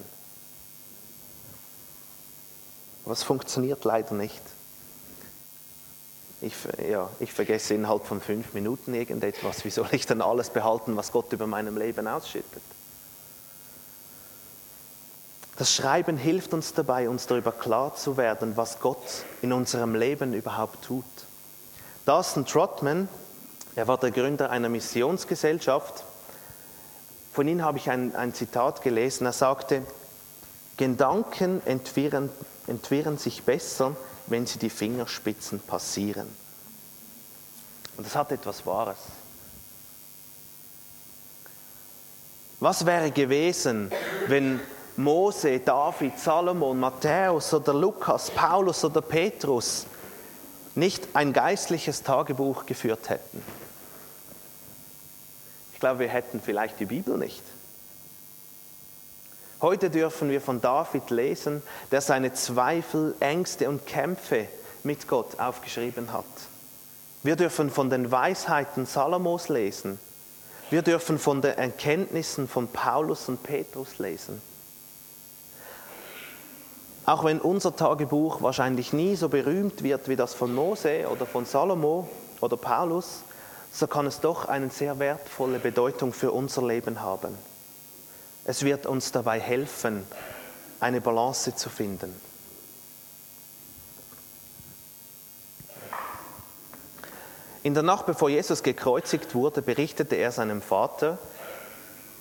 Aber 3.05 3.13
es 3.13 3.23
funktioniert 3.23 3.85
leider 3.85 4.13
nicht. 4.13 4.41
Ich, 6.41 6.53
ja, 6.89 7.09
ich 7.21 7.31
vergesse 7.31 7.75
innerhalb 7.75 8.05
von 8.05 8.19
fünf 8.19 8.53
Minuten 8.53 8.93
irgendetwas. 8.93 9.63
Wie 9.63 9.69
soll 9.69 9.87
ich 9.93 10.05
dann 10.05 10.21
alles 10.21 10.49
behalten, 10.49 10.97
was 10.97 11.13
Gott 11.13 11.31
über 11.31 11.47
meinem 11.47 11.77
Leben 11.77 12.07
ausschüttet? 12.07 12.61
Das 15.55 15.73
Schreiben 15.73 16.17
hilft 16.17 16.53
uns 16.53 16.73
dabei, 16.73 17.07
uns 17.07 17.25
darüber 17.25 17.53
klar 17.53 17.95
zu 17.95 18.17
werden, 18.17 18.57
was 18.57 18.81
Gott 18.81 19.23
in 19.41 19.53
unserem 19.53 19.95
Leben 19.95 20.33
überhaupt 20.33 20.83
tut. 20.83 21.05
Dawson 22.03 22.45
Trotman, 22.45 23.07
er 23.75 23.87
war 23.87 23.97
der 23.97 24.11
Gründer 24.11 24.49
einer 24.49 24.69
Missionsgesellschaft, 24.69 26.03
von 27.39 27.47
ihm 27.47 27.63
habe 27.63 27.77
ich 27.77 27.89
ein, 27.89 28.13
ein 28.17 28.33
Zitat 28.33 28.81
gelesen. 28.81 29.25
Er 29.25 29.31
sagte, 29.31 29.83
Gedanken 30.75 31.65
entwirren, 31.65 32.29
entwirren 32.67 33.17
sich 33.17 33.43
besser, 33.43 33.95
wenn 34.27 34.45
sie 34.45 34.59
die 34.59 34.69
Fingerspitzen 34.69 35.61
passieren. 35.61 36.27
Und 37.95 38.05
das 38.05 38.17
hat 38.17 38.33
etwas 38.33 38.65
Wahres. 38.65 38.97
Was 42.59 42.85
wäre 42.85 43.09
gewesen, 43.09 43.89
wenn 44.27 44.59
Mose, 44.97 45.59
David, 45.59 46.19
Salomon, 46.19 46.77
Matthäus 46.77 47.53
oder 47.53 47.73
Lukas, 47.73 48.31
Paulus 48.31 48.83
oder 48.83 48.99
Petrus 48.99 49.85
nicht 50.75 51.07
ein 51.13 51.31
geistliches 51.31 52.03
Tagebuch 52.03 52.65
geführt 52.65 53.09
hätten. 53.09 53.41
Ich 55.79 55.81
glaube, 55.81 55.99
wir 55.99 56.09
hätten 56.09 56.41
vielleicht 56.41 56.77
die 56.81 56.85
Bibel 56.85 57.17
nicht. 57.17 57.41
Heute 59.61 59.89
dürfen 59.89 60.29
wir 60.29 60.41
von 60.41 60.59
David 60.59 61.09
lesen, 61.09 61.63
der 61.89 62.01
seine 62.01 62.33
Zweifel, 62.33 63.15
Ängste 63.21 63.69
und 63.69 63.85
Kämpfe 63.85 64.49
mit 64.83 65.07
Gott 65.07 65.39
aufgeschrieben 65.39 66.11
hat. 66.11 66.25
Wir 67.23 67.37
dürfen 67.37 67.69
von 67.69 67.89
den 67.89 68.11
Weisheiten 68.11 68.85
Salomos 68.87 69.47
lesen. 69.47 69.99
Wir 70.69 70.81
dürfen 70.81 71.17
von 71.17 71.41
den 71.41 71.57
Erkenntnissen 71.57 72.49
von 72.49 72.67
Paulus 72.67 73.29
und 73.29 73.41
Petrus 73.41 73.99
lesen. 73.99 74.41
Auch 77.05 77.23
wenn 77.23 77.39
unser 77.39 77.73
Tagebuch 77.73 78.41
wahrscheinlich 78.41 78.91
nie 78.91 79.15
so 79.15 79.29
berühmt 79.29 79.81
wird 79.81 80.09
wie 80.09 80.17
das 80.17 80.33
von 80.33 80.53
Mose 80.53 81.07
oder 81.09 81.25
von 81.25 81.45
Salomo 81.45 82.09
oder 82.41 82.57
Paulus, 82.57 83.23
so 83.71 83.87
kann 83.87 84.07
es 84.07 84.19
doch 84.19 84.45
eine 84.45 84.69
sehr 84.69 84.99
wertvolle 84.99 85.59
Bedeutung 85.59 86.13
für 86.13 86.31
unser 86.31 86.65
Leben 86.65 87.01
haben. 87.01 87.37
Es 88.45 88.63
wird 88.63 88.85
uns 88.85 89.11
dabei 89.11 89.39
helfen, 89.39 90.05
eine 90.79 91.01
Balance 91.01 91.55
zu 91.55 91.69
finden. 91.69 92.15
In 97.61 97.73
der 97.73 97.83
Nacht, 97.83 98.05
bevor 98.05 98.29
Jesus 98.29 98.63
gekreuzigt 98.63 99.35
wurde, 99.35 99.61
berichtete 99.61 100.15
er 100.15 100.31
seinem 100.31 100.61
Vater, 100.61 101.17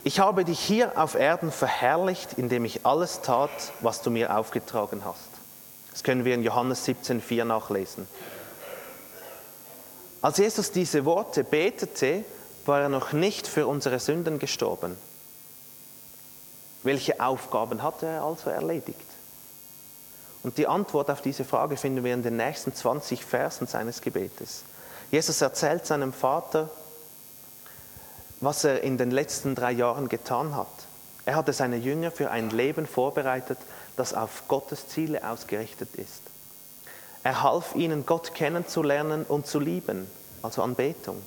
ich 0.04 0.20
habe 0.20 0.44
dich 0.44 0.61
hier 0.61 0.98
auf 0.98 1.14
Erden 1.14 1.52
verherrlicht, 1.52 2.34
indem 2.34 2.64
ich 2.64 2.84
alles 2.87 3.20
tat, 3.20 3.50
was 3.80 4.02
du 4.02 4.11
mir 4.11 4.37
aufgetragen 4.37 5.02
hast. 5.04 5.28
Das 5.92 6.02
können 6.02 6.24
wir 6.24 6.34
in 6.34 6.42
Johannes 6.42 6.87
17,4 6.87 7.44
nachlesen. 7.44 8.06
Als 10.20 10.38
Jesus 10.38 10.72
diese 10.72 11.04
Worte 11.04 11.44
betete, 11.44 12.24
war 12.66 12.81
er 12.81 12.88
noch 12.88 13.12
nicht 13.12 13.46
für 13.46 13.66
unsere 13.66 13.98
Sünden 13.98 14.38
gestorben. 14.38 14.96
Welche 16.83 17.20
Aufgaben 17.20 17.83
hatte 17.83 18.07
er 18.07 18.22
also 18.22 18.50
erledigt? 18.50 18.98
Und 20.42 20.59
die 20.59 20.66
Antwort 20.66 21.11
auf 21.11 21.20
diese 21.20 21.44
Frage 21.44 21.76
finden 21.76 22.04
wir 22.04 22.14
in 22.14 22.22
den 22.22 22.37
nächsten 22.37 22.74
20 22.74 23.24
Versen 23.24 23.66
seines 23.66 24.00
Gebetes. 24.00 24.62
Jesus 25.11 25.40
erzählt 25.40 25.87
seinem 25.87 26.12
Vater, 26.12 26.70
was 28.40 28.64
er 28.64 28.83
in 28.83 28.98
den 28.98 29.11
letzten 29.11 29.54
drei 29.54 29.72
Jahren 29.72 30.09
getan 30.09 30.54
hat. 30.54 30.68
Er 31.24 31.37
hatte 31.37 31.52
seine 31.52 31.76
Jünger 31.76 32.11
für 32.11 32.31
ein 32.31 32.50
Leben 32.50 32.87
vorbereitet, 32.87 33.59
das 33.96 34.14
auf 34.14 34.44
Gottes 34.48 34.88
Ziele 34.88 35.28
ausgerichtet 35.28 35.94
ist. 35.96 36.22
Er 37.29 37.43
half 37.43 37.75
ihnen, 37.75 38.07
Gott 38.07 38.33
kennenzulernen 38.33 39.23
und 39.25 39.47
zu 39.47 39.61
lieben, 39.61 40.11
also 40.41 40.62
Anbetung. 40.62 41.21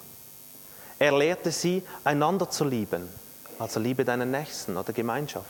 Er 0.98 1.16
lehrte 1.16 1.52
sie, 1.52 1.84
einander 2.04 2.50
zu 2.50 2.64
lieben, 2.64 3.08
also 3.60 3.80
liebe 3.80 4.04
deinen 4.04 4.32
Nächsten 4.32 4.78
oder 4.78 4.94
Gemeinschaft. 4.94 5.46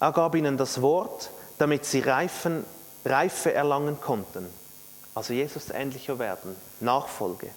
Er 0.00 0.10
gab 0.10 0.34
ihnen 0.34 0.56
das 0.56 0.82
Wort, 0.82 1.30
damit 1.58 1.84
sie 1.84 2.00
Reifen, 2.00 2.64
Reife 3.04 3.54
erlangen 3.54 4.00
konnten, 4.00 4.48
also 5.14 5.32
Jesus 5.32 5.70
ähnlicher 5.70 6.18
werden, 6.18 6.56
Nachfolge. 6.80 7.50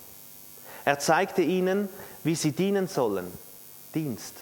Er 0.86 1.00
zeigte 1.00 1.41
ihnen, 1.41 1.89
wie 2.24 2.36
sie 2.36 2.52
dienen 2.52 2.88
sollen, 2.88 3.34
Dienst. 3.95 4.36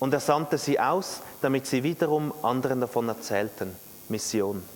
Und 0.00 0.12
er 0.12 0.18
sandte 0.18 0.58
sie 0.58 0.80
aus, 0.80 1.20
damit 1.40 1.68
sie 1.68 1.84
wiederum 1.84 2.34
anderen 2.42 2.80
davon 2.80 3.08
erzählten, 3.08 3.76
Mission. 4.08 4.73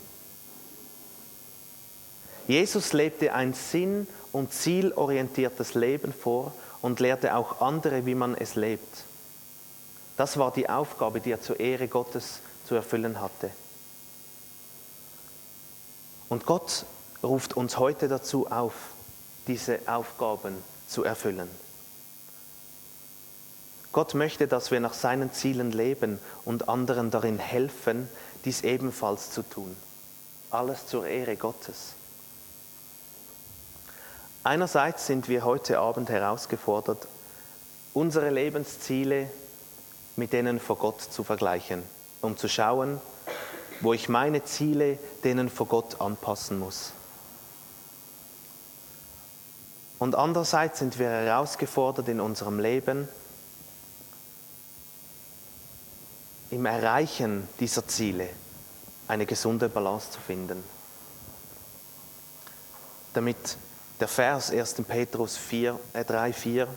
Jesus 2.49 2.95
lebte 2.95 3.35
ein 3.35 3.53
sinn- 3.53 4.09
und 4.33 4.53
zielorientiertes 4.53 5.75
Leben 5.75 6.15
vor 6.15 6.55
und 6.81 6.99
lehrte 6.99 7.37
auch 7.37 7.61
andere, 7.61 8.07
wie 8.07 8.15
man 8.15 8.35
es 8.35 8.55
lebt. 8.55 9.05
Das 10.17 10.39
war 10.39 10.51
die 10.51 10.69
Aufgabe, 10.69 11.21
die 11.21 11.31
er 11.31 11.43
zur 11.43 11.61
Ehre 11.61 11.89
Gottes 11.89 12.41
zu 12.67 12.75
erfüllen 12.75 13.21
hatte. 13.21 13.51
Und 16.31 16.47
Gott 16.47 16.87
ruft 17.23 17.55
uns 17.55 17.79
heute 17.79 18.09
dazu 18.09 18.51
auf, 18.51 18.73
diese 19.47 19.81
Aufgaben 19.87 20.57
zu 20.87 21.05
erfüllen. 21.05 21.49
Gott 23.93 24.15
möchte, 24.15 24.49
dass 24.49 24.71
wir 24.71 24.81
nach 24.81 24.95
seinen 24.95 25.33
Zielen 25.33 25.71
leben 25.71 26.19
und 26.47 26.69
anderen 26.69 27.11
darin 27.11 27.39
helfen, 27.39 28.09
dies 28.45 28.63
ebenfalls 28.63 29.33
zu 29.33 29.43
tun. 29.43 29.77
Alles 30.51 30.87
zur 30.87 31.07
Ehre 31.07 31.37
Gottes. 31.37 31.98
Einerseits 34.49 35.07
sind 35.07 35.29
wir 35.29 35.45
heute 35.45 35.79
Abend 35.79 36.09
herausgefordert, 36.09 37.07
unsere 37.93 38.31
Lebensziele 38.31 39.29
mit 40.17 40.33
denen 40.33 40.59
vor 40.59 40.79
Gott 40.79 41.03
zu 41.03 41.23
vergleichen, 41.23 41.83
um 42.23 42.35
zu 42.39 42.49
schauen, 42.49 42.99
wo 43.83 43.93
ich 43.93 44.09
meine 44.09 44.43
Ziele 44.45 44.99
denen 45.23 45.51
vor 45.51 45.67
Gott 45.67 46.01
anpassen 46.01 46.59
muss. 46.59 46.95
Und 49.99 50.15
andererseits 50.15 50.79
sind 50.79 50.99
wir 50.99 51.11
herausgefordert 51.11 52.09
in 52.09 52.19
unserem 52.19 52.59
Leben, 52.59 53.07
im 56.51 56.65
Erreichen 56.65 57.47
dieser 57.61 57.87
Ziele 57.87 58.31
eine 59.09 59.27
gesunde 59.27 59.69
Balance 59.69 60.13
zu 60.13 60.21
finden. 60.21 60.65
Damit 63.13 63.59
der 64.01 64.09
Vers 64.09 64.51
1. 64.51 64.75
Petrus 64.87 65.37
4, 65.37 65.79
äh 65.93 66.05
3, 66.05 66.33
4 66.33 66.69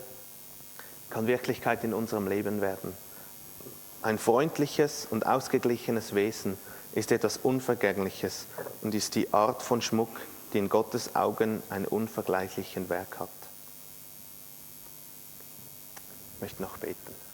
kann 1.09 1.27
Wirklichkeit 1.27 1.83
in 1.83 1.93
unserem 1.93 2.27
Leben 2.27 2.61
werden. 2.61 2.93
Ein 4.01 4.17
freundliches 4.17 5.05
und 5.09 5.25
ausgeglichenes 5.25 6.15
Wesen 6.15 6.57
ist 6.93 7.11
etwas 7.11 7.37
Unvergängliches 7.37 8.47
und 8.81 8.95
ist 8.95 9.15
die 9.15 9.31
Art 9.33 9.61
von 9.61 9.81
Schmuck, 9.81 10.09
die 10.53 10.57
in 10.57 10.69
Gottes 10.69 11.15
Augen 11.15 11.61
einen 11.69 11.85
unvergleichlichen 11.85 12.89
Werk 12.89 13.19
hat. 13.19 13.29
Ich 16.35 16.41
möchte 16.41 16.61
noch 16.61 16.77
beten. 16.77 17.30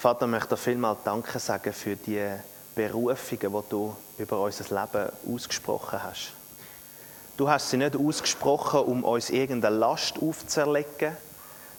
Vater, 0.00 0.24
ich 0.24 0.30
möchte 0.30 0.48
dir 0.48 0.56
vielmal 0.56 0.96
Danke 1.04 1.38
sagen 1.38 1.74
für 1.74 1.94
die 1.94 2.26
Berufungen, 2.74 3.52
die 3.52 3.68
du 3.68 3.94
über 4.16 4.40
unser 4.40 4.64
Leben 4.64 5.10
ausgesprochen 5.30 6.02
hast. 6.02 6.32
Du 7.36 7.46
hast 7.46 7.68
sie 7.68 7.76
nicht 7.76 7.94
ausgesprochen, 7.94 8.80
um 8.80 9.04
uns 9.04 9.28
irgendeine 9.28 9.76
Last 9.76 10.14
aufzuerlegen. 10.22 11.14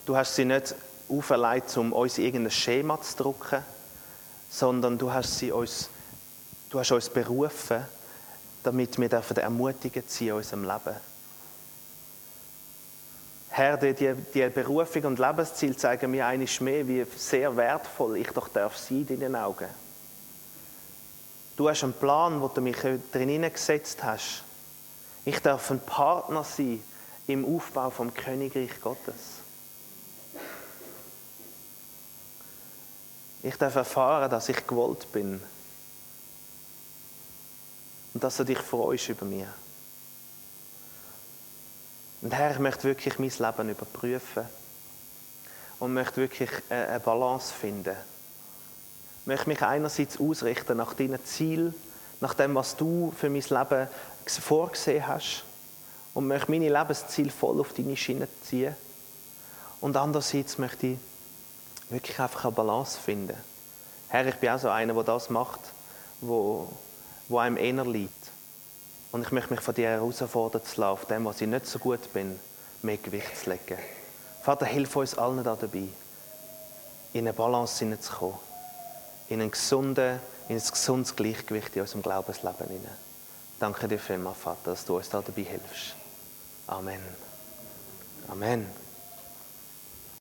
Du 0.06 0.16
hast 0.16 0.36
sie 0.36 0.44
nicht 0.44 0.72
auferlegt, 1.08 1.76
um 1.76 1.92
uns 1.92 2.16
irgendein 2.18 2.52
Schema 2.52 3.00
zu 3.00 3.16
drucken, 3.16 3.64
sondern 4.48 4.98
du 4.98 5.12
hast, 5.12 5.38
sie 5.38 5.50
uns, 5.50 5.88
du 6.70 6.78
hast 6.78 6.92
uns 6.92 7.10
berufen, 7.10 7.84
damit 8.62 9.00
wir 9.00 9.10
ermutigen 9.10 10.04
sie 10.06 10.28
in 10.28 10.34
unserem 10.34 10.62
Leben. 10.62 11.11
Herr, 13.54 13.76
die, 13.76 14.14
die 14.32 14.48
Berufung 14.48 15.04
und 15.04 15.18
Lebensziel 15.18 15.76
zeigen 15.76 16.10
mir 16.10 16.26
eines 16.26 16.58
mehr, 16.62 16.88
wie 16.88 17.04
sehr 17.04 17.54
wertvoll 17.54 18.16
ich 18.16 18.28
doch 18.28 18.48
darf 18.48 18.78
sein 18.78 19.06
in 19.10 19.20
den 19.20 19.36
Augen. 19.36 19.68
Du 21.54 21.68
hast 21.68 21.84
einen 21.84 21.92
Plan, 21.92 22.40
wo 22.40 22.48
du 22.48 22.62
mich 22.62 22.78
drin 23.12 23.42
gesetzt 23.42 24.02
hast. 24.02 24.44
Ich 25.26 25.38
darf 25.40 25.70
ein 25.70 25.80
Partner 25.80 26.44
sein 26.44 26.82
im 27.26 27.44
Aufbau 27.44 27.90
vom 27.90 28.14
Königreich 28.14 28.80
Gottes. 28.80 29.42
Ich 33.42 33.56
darf 33.56 33.74
erfahren, 33.74 34.30
dass 34.30 34.48
ich 34.48 34.66
gewollt 34.66 35.12
bin. 35.12 35.42
Und 38.14 38.24
dass 38.24 38.38
du 38.38 38.44
dich 38.44 38.58
freust 38.58 39.10
über 39.10 39.26
mich. 39.26 39.44
Und 42.22 42.32
Herr, 42.32 42.52
ich 42.52 42.58
möchte 42.60 42.84
wirklich 42.84 43.18
mein 43.18 43.30
Leben 43.30 43.70
überprüfen. 43.70 44.44
Und 45.80 45.94
möchte 45.94 46.18
wirklich 46.18 46.50
eine 46.70 47.00
Balance 47.00 47.52
finden. 47.52 47.96
Ich 49.20 49.26
möchte 49.26 49.48
mich 49.48 49.62
einerseits 49.62 50.20
ausrichten 50.20 50.76
nach 50.76 50.94
deinen 50.94 51.24
Zielen, 51.24 51.74
nach 52.20 52.34
dem, 52.34 52.54
was 52.54 52.76
du 52.76 53.12
für 53.16 53.28
mein 53.28 53.42
Leben 53.42 53.88
vorgesehen 54.26 55.06
hast. 55.06 55.44
Und 56.14 56.28
möchte 56.28 56.50
meine 56.50 56.68
Lebensziele 56.68 57.30
voll 57.30 57.60
auf 57.60 57.72
deine 57.72 57.96
Schiene 57.96 58.28
ziehen. 58.48 58.76
Und 59.80 59.96
andererseits 59.96 60.58
möchte 60.58 60.86
ich 60.86 60.98
wirklich 61.90 62.18
einfach 62.20 62.44
eine 62.44 62.52
Balance 62.52 62.98
finden. 62.98 63.36
Herr, 64.08 64.26
ich 64.26 64.36
bin 64.36 64.50
auch 64.50 64.58
so 64.58 64.68
einer, 64.68 64.94
der 64.94 65.02
das 65.02 65.28
macht, 65.28 65.60
wo, 66.20 66.68
wo 67.28 67.38
einem 67.38 67.56
eher 67.56 67.84
liegt. 67.84 68.31
Und 69.12 69.22
ich 69.22 69.30
möchte 69.30 69.52
mich 69.52 69.60
von 69.60 69.74
dir 69.74 69.90
herausfordern 69.90 70.64
zu 70.64 70.82
auf 70.82 71.04
dem, 71.04 71.26
was 71.26 71.40
ich 71.40 71.46
nicht 71.46 71.66
so 71.66 71.78
gut 71.78 72.12
bin, 72.12 72.40
mehr 72.80 72.96
Gewicht 72.96 73.36
zu 73.36 73.50
legen. 73.50 73.78
Vater, 74.42 74.66
hilf 74.66 74.96
uns 74.96 75.16
allen 75.16 75.44
da 75.44 75.54
dabei, 75.54 75.86
in 77.12 77.20
eine 77.20 77.32
Balance 77.32 77.78
hineinzukommen, 77.78 78.38
in, 79.28 79.40
einen 79.40 79.50
gesunden, 79.50 80.18
in 80.48 80.56
ein 80.56 80.62
gesundes 80.62 81.14
Gleichgewicht 81.14 81.76
in 81.76 81.82
unserem 81.82 82.02
Glaubensleben 82.02 82.66
hinein. 82.66 82.96
Danke 83.60 83.86
dir 83.86 83.98
vielmals, 83.98 84.38
Vater, 84.38 84.72
dass 84.72 84.84
du 84.84 84.96
uns 84.96 85.10
da 85.10 85.20
dabei 85.20 85.42
hilfst. 85.42 85.94
Amen. 86.66 87.00
Amen. 88.28 88.81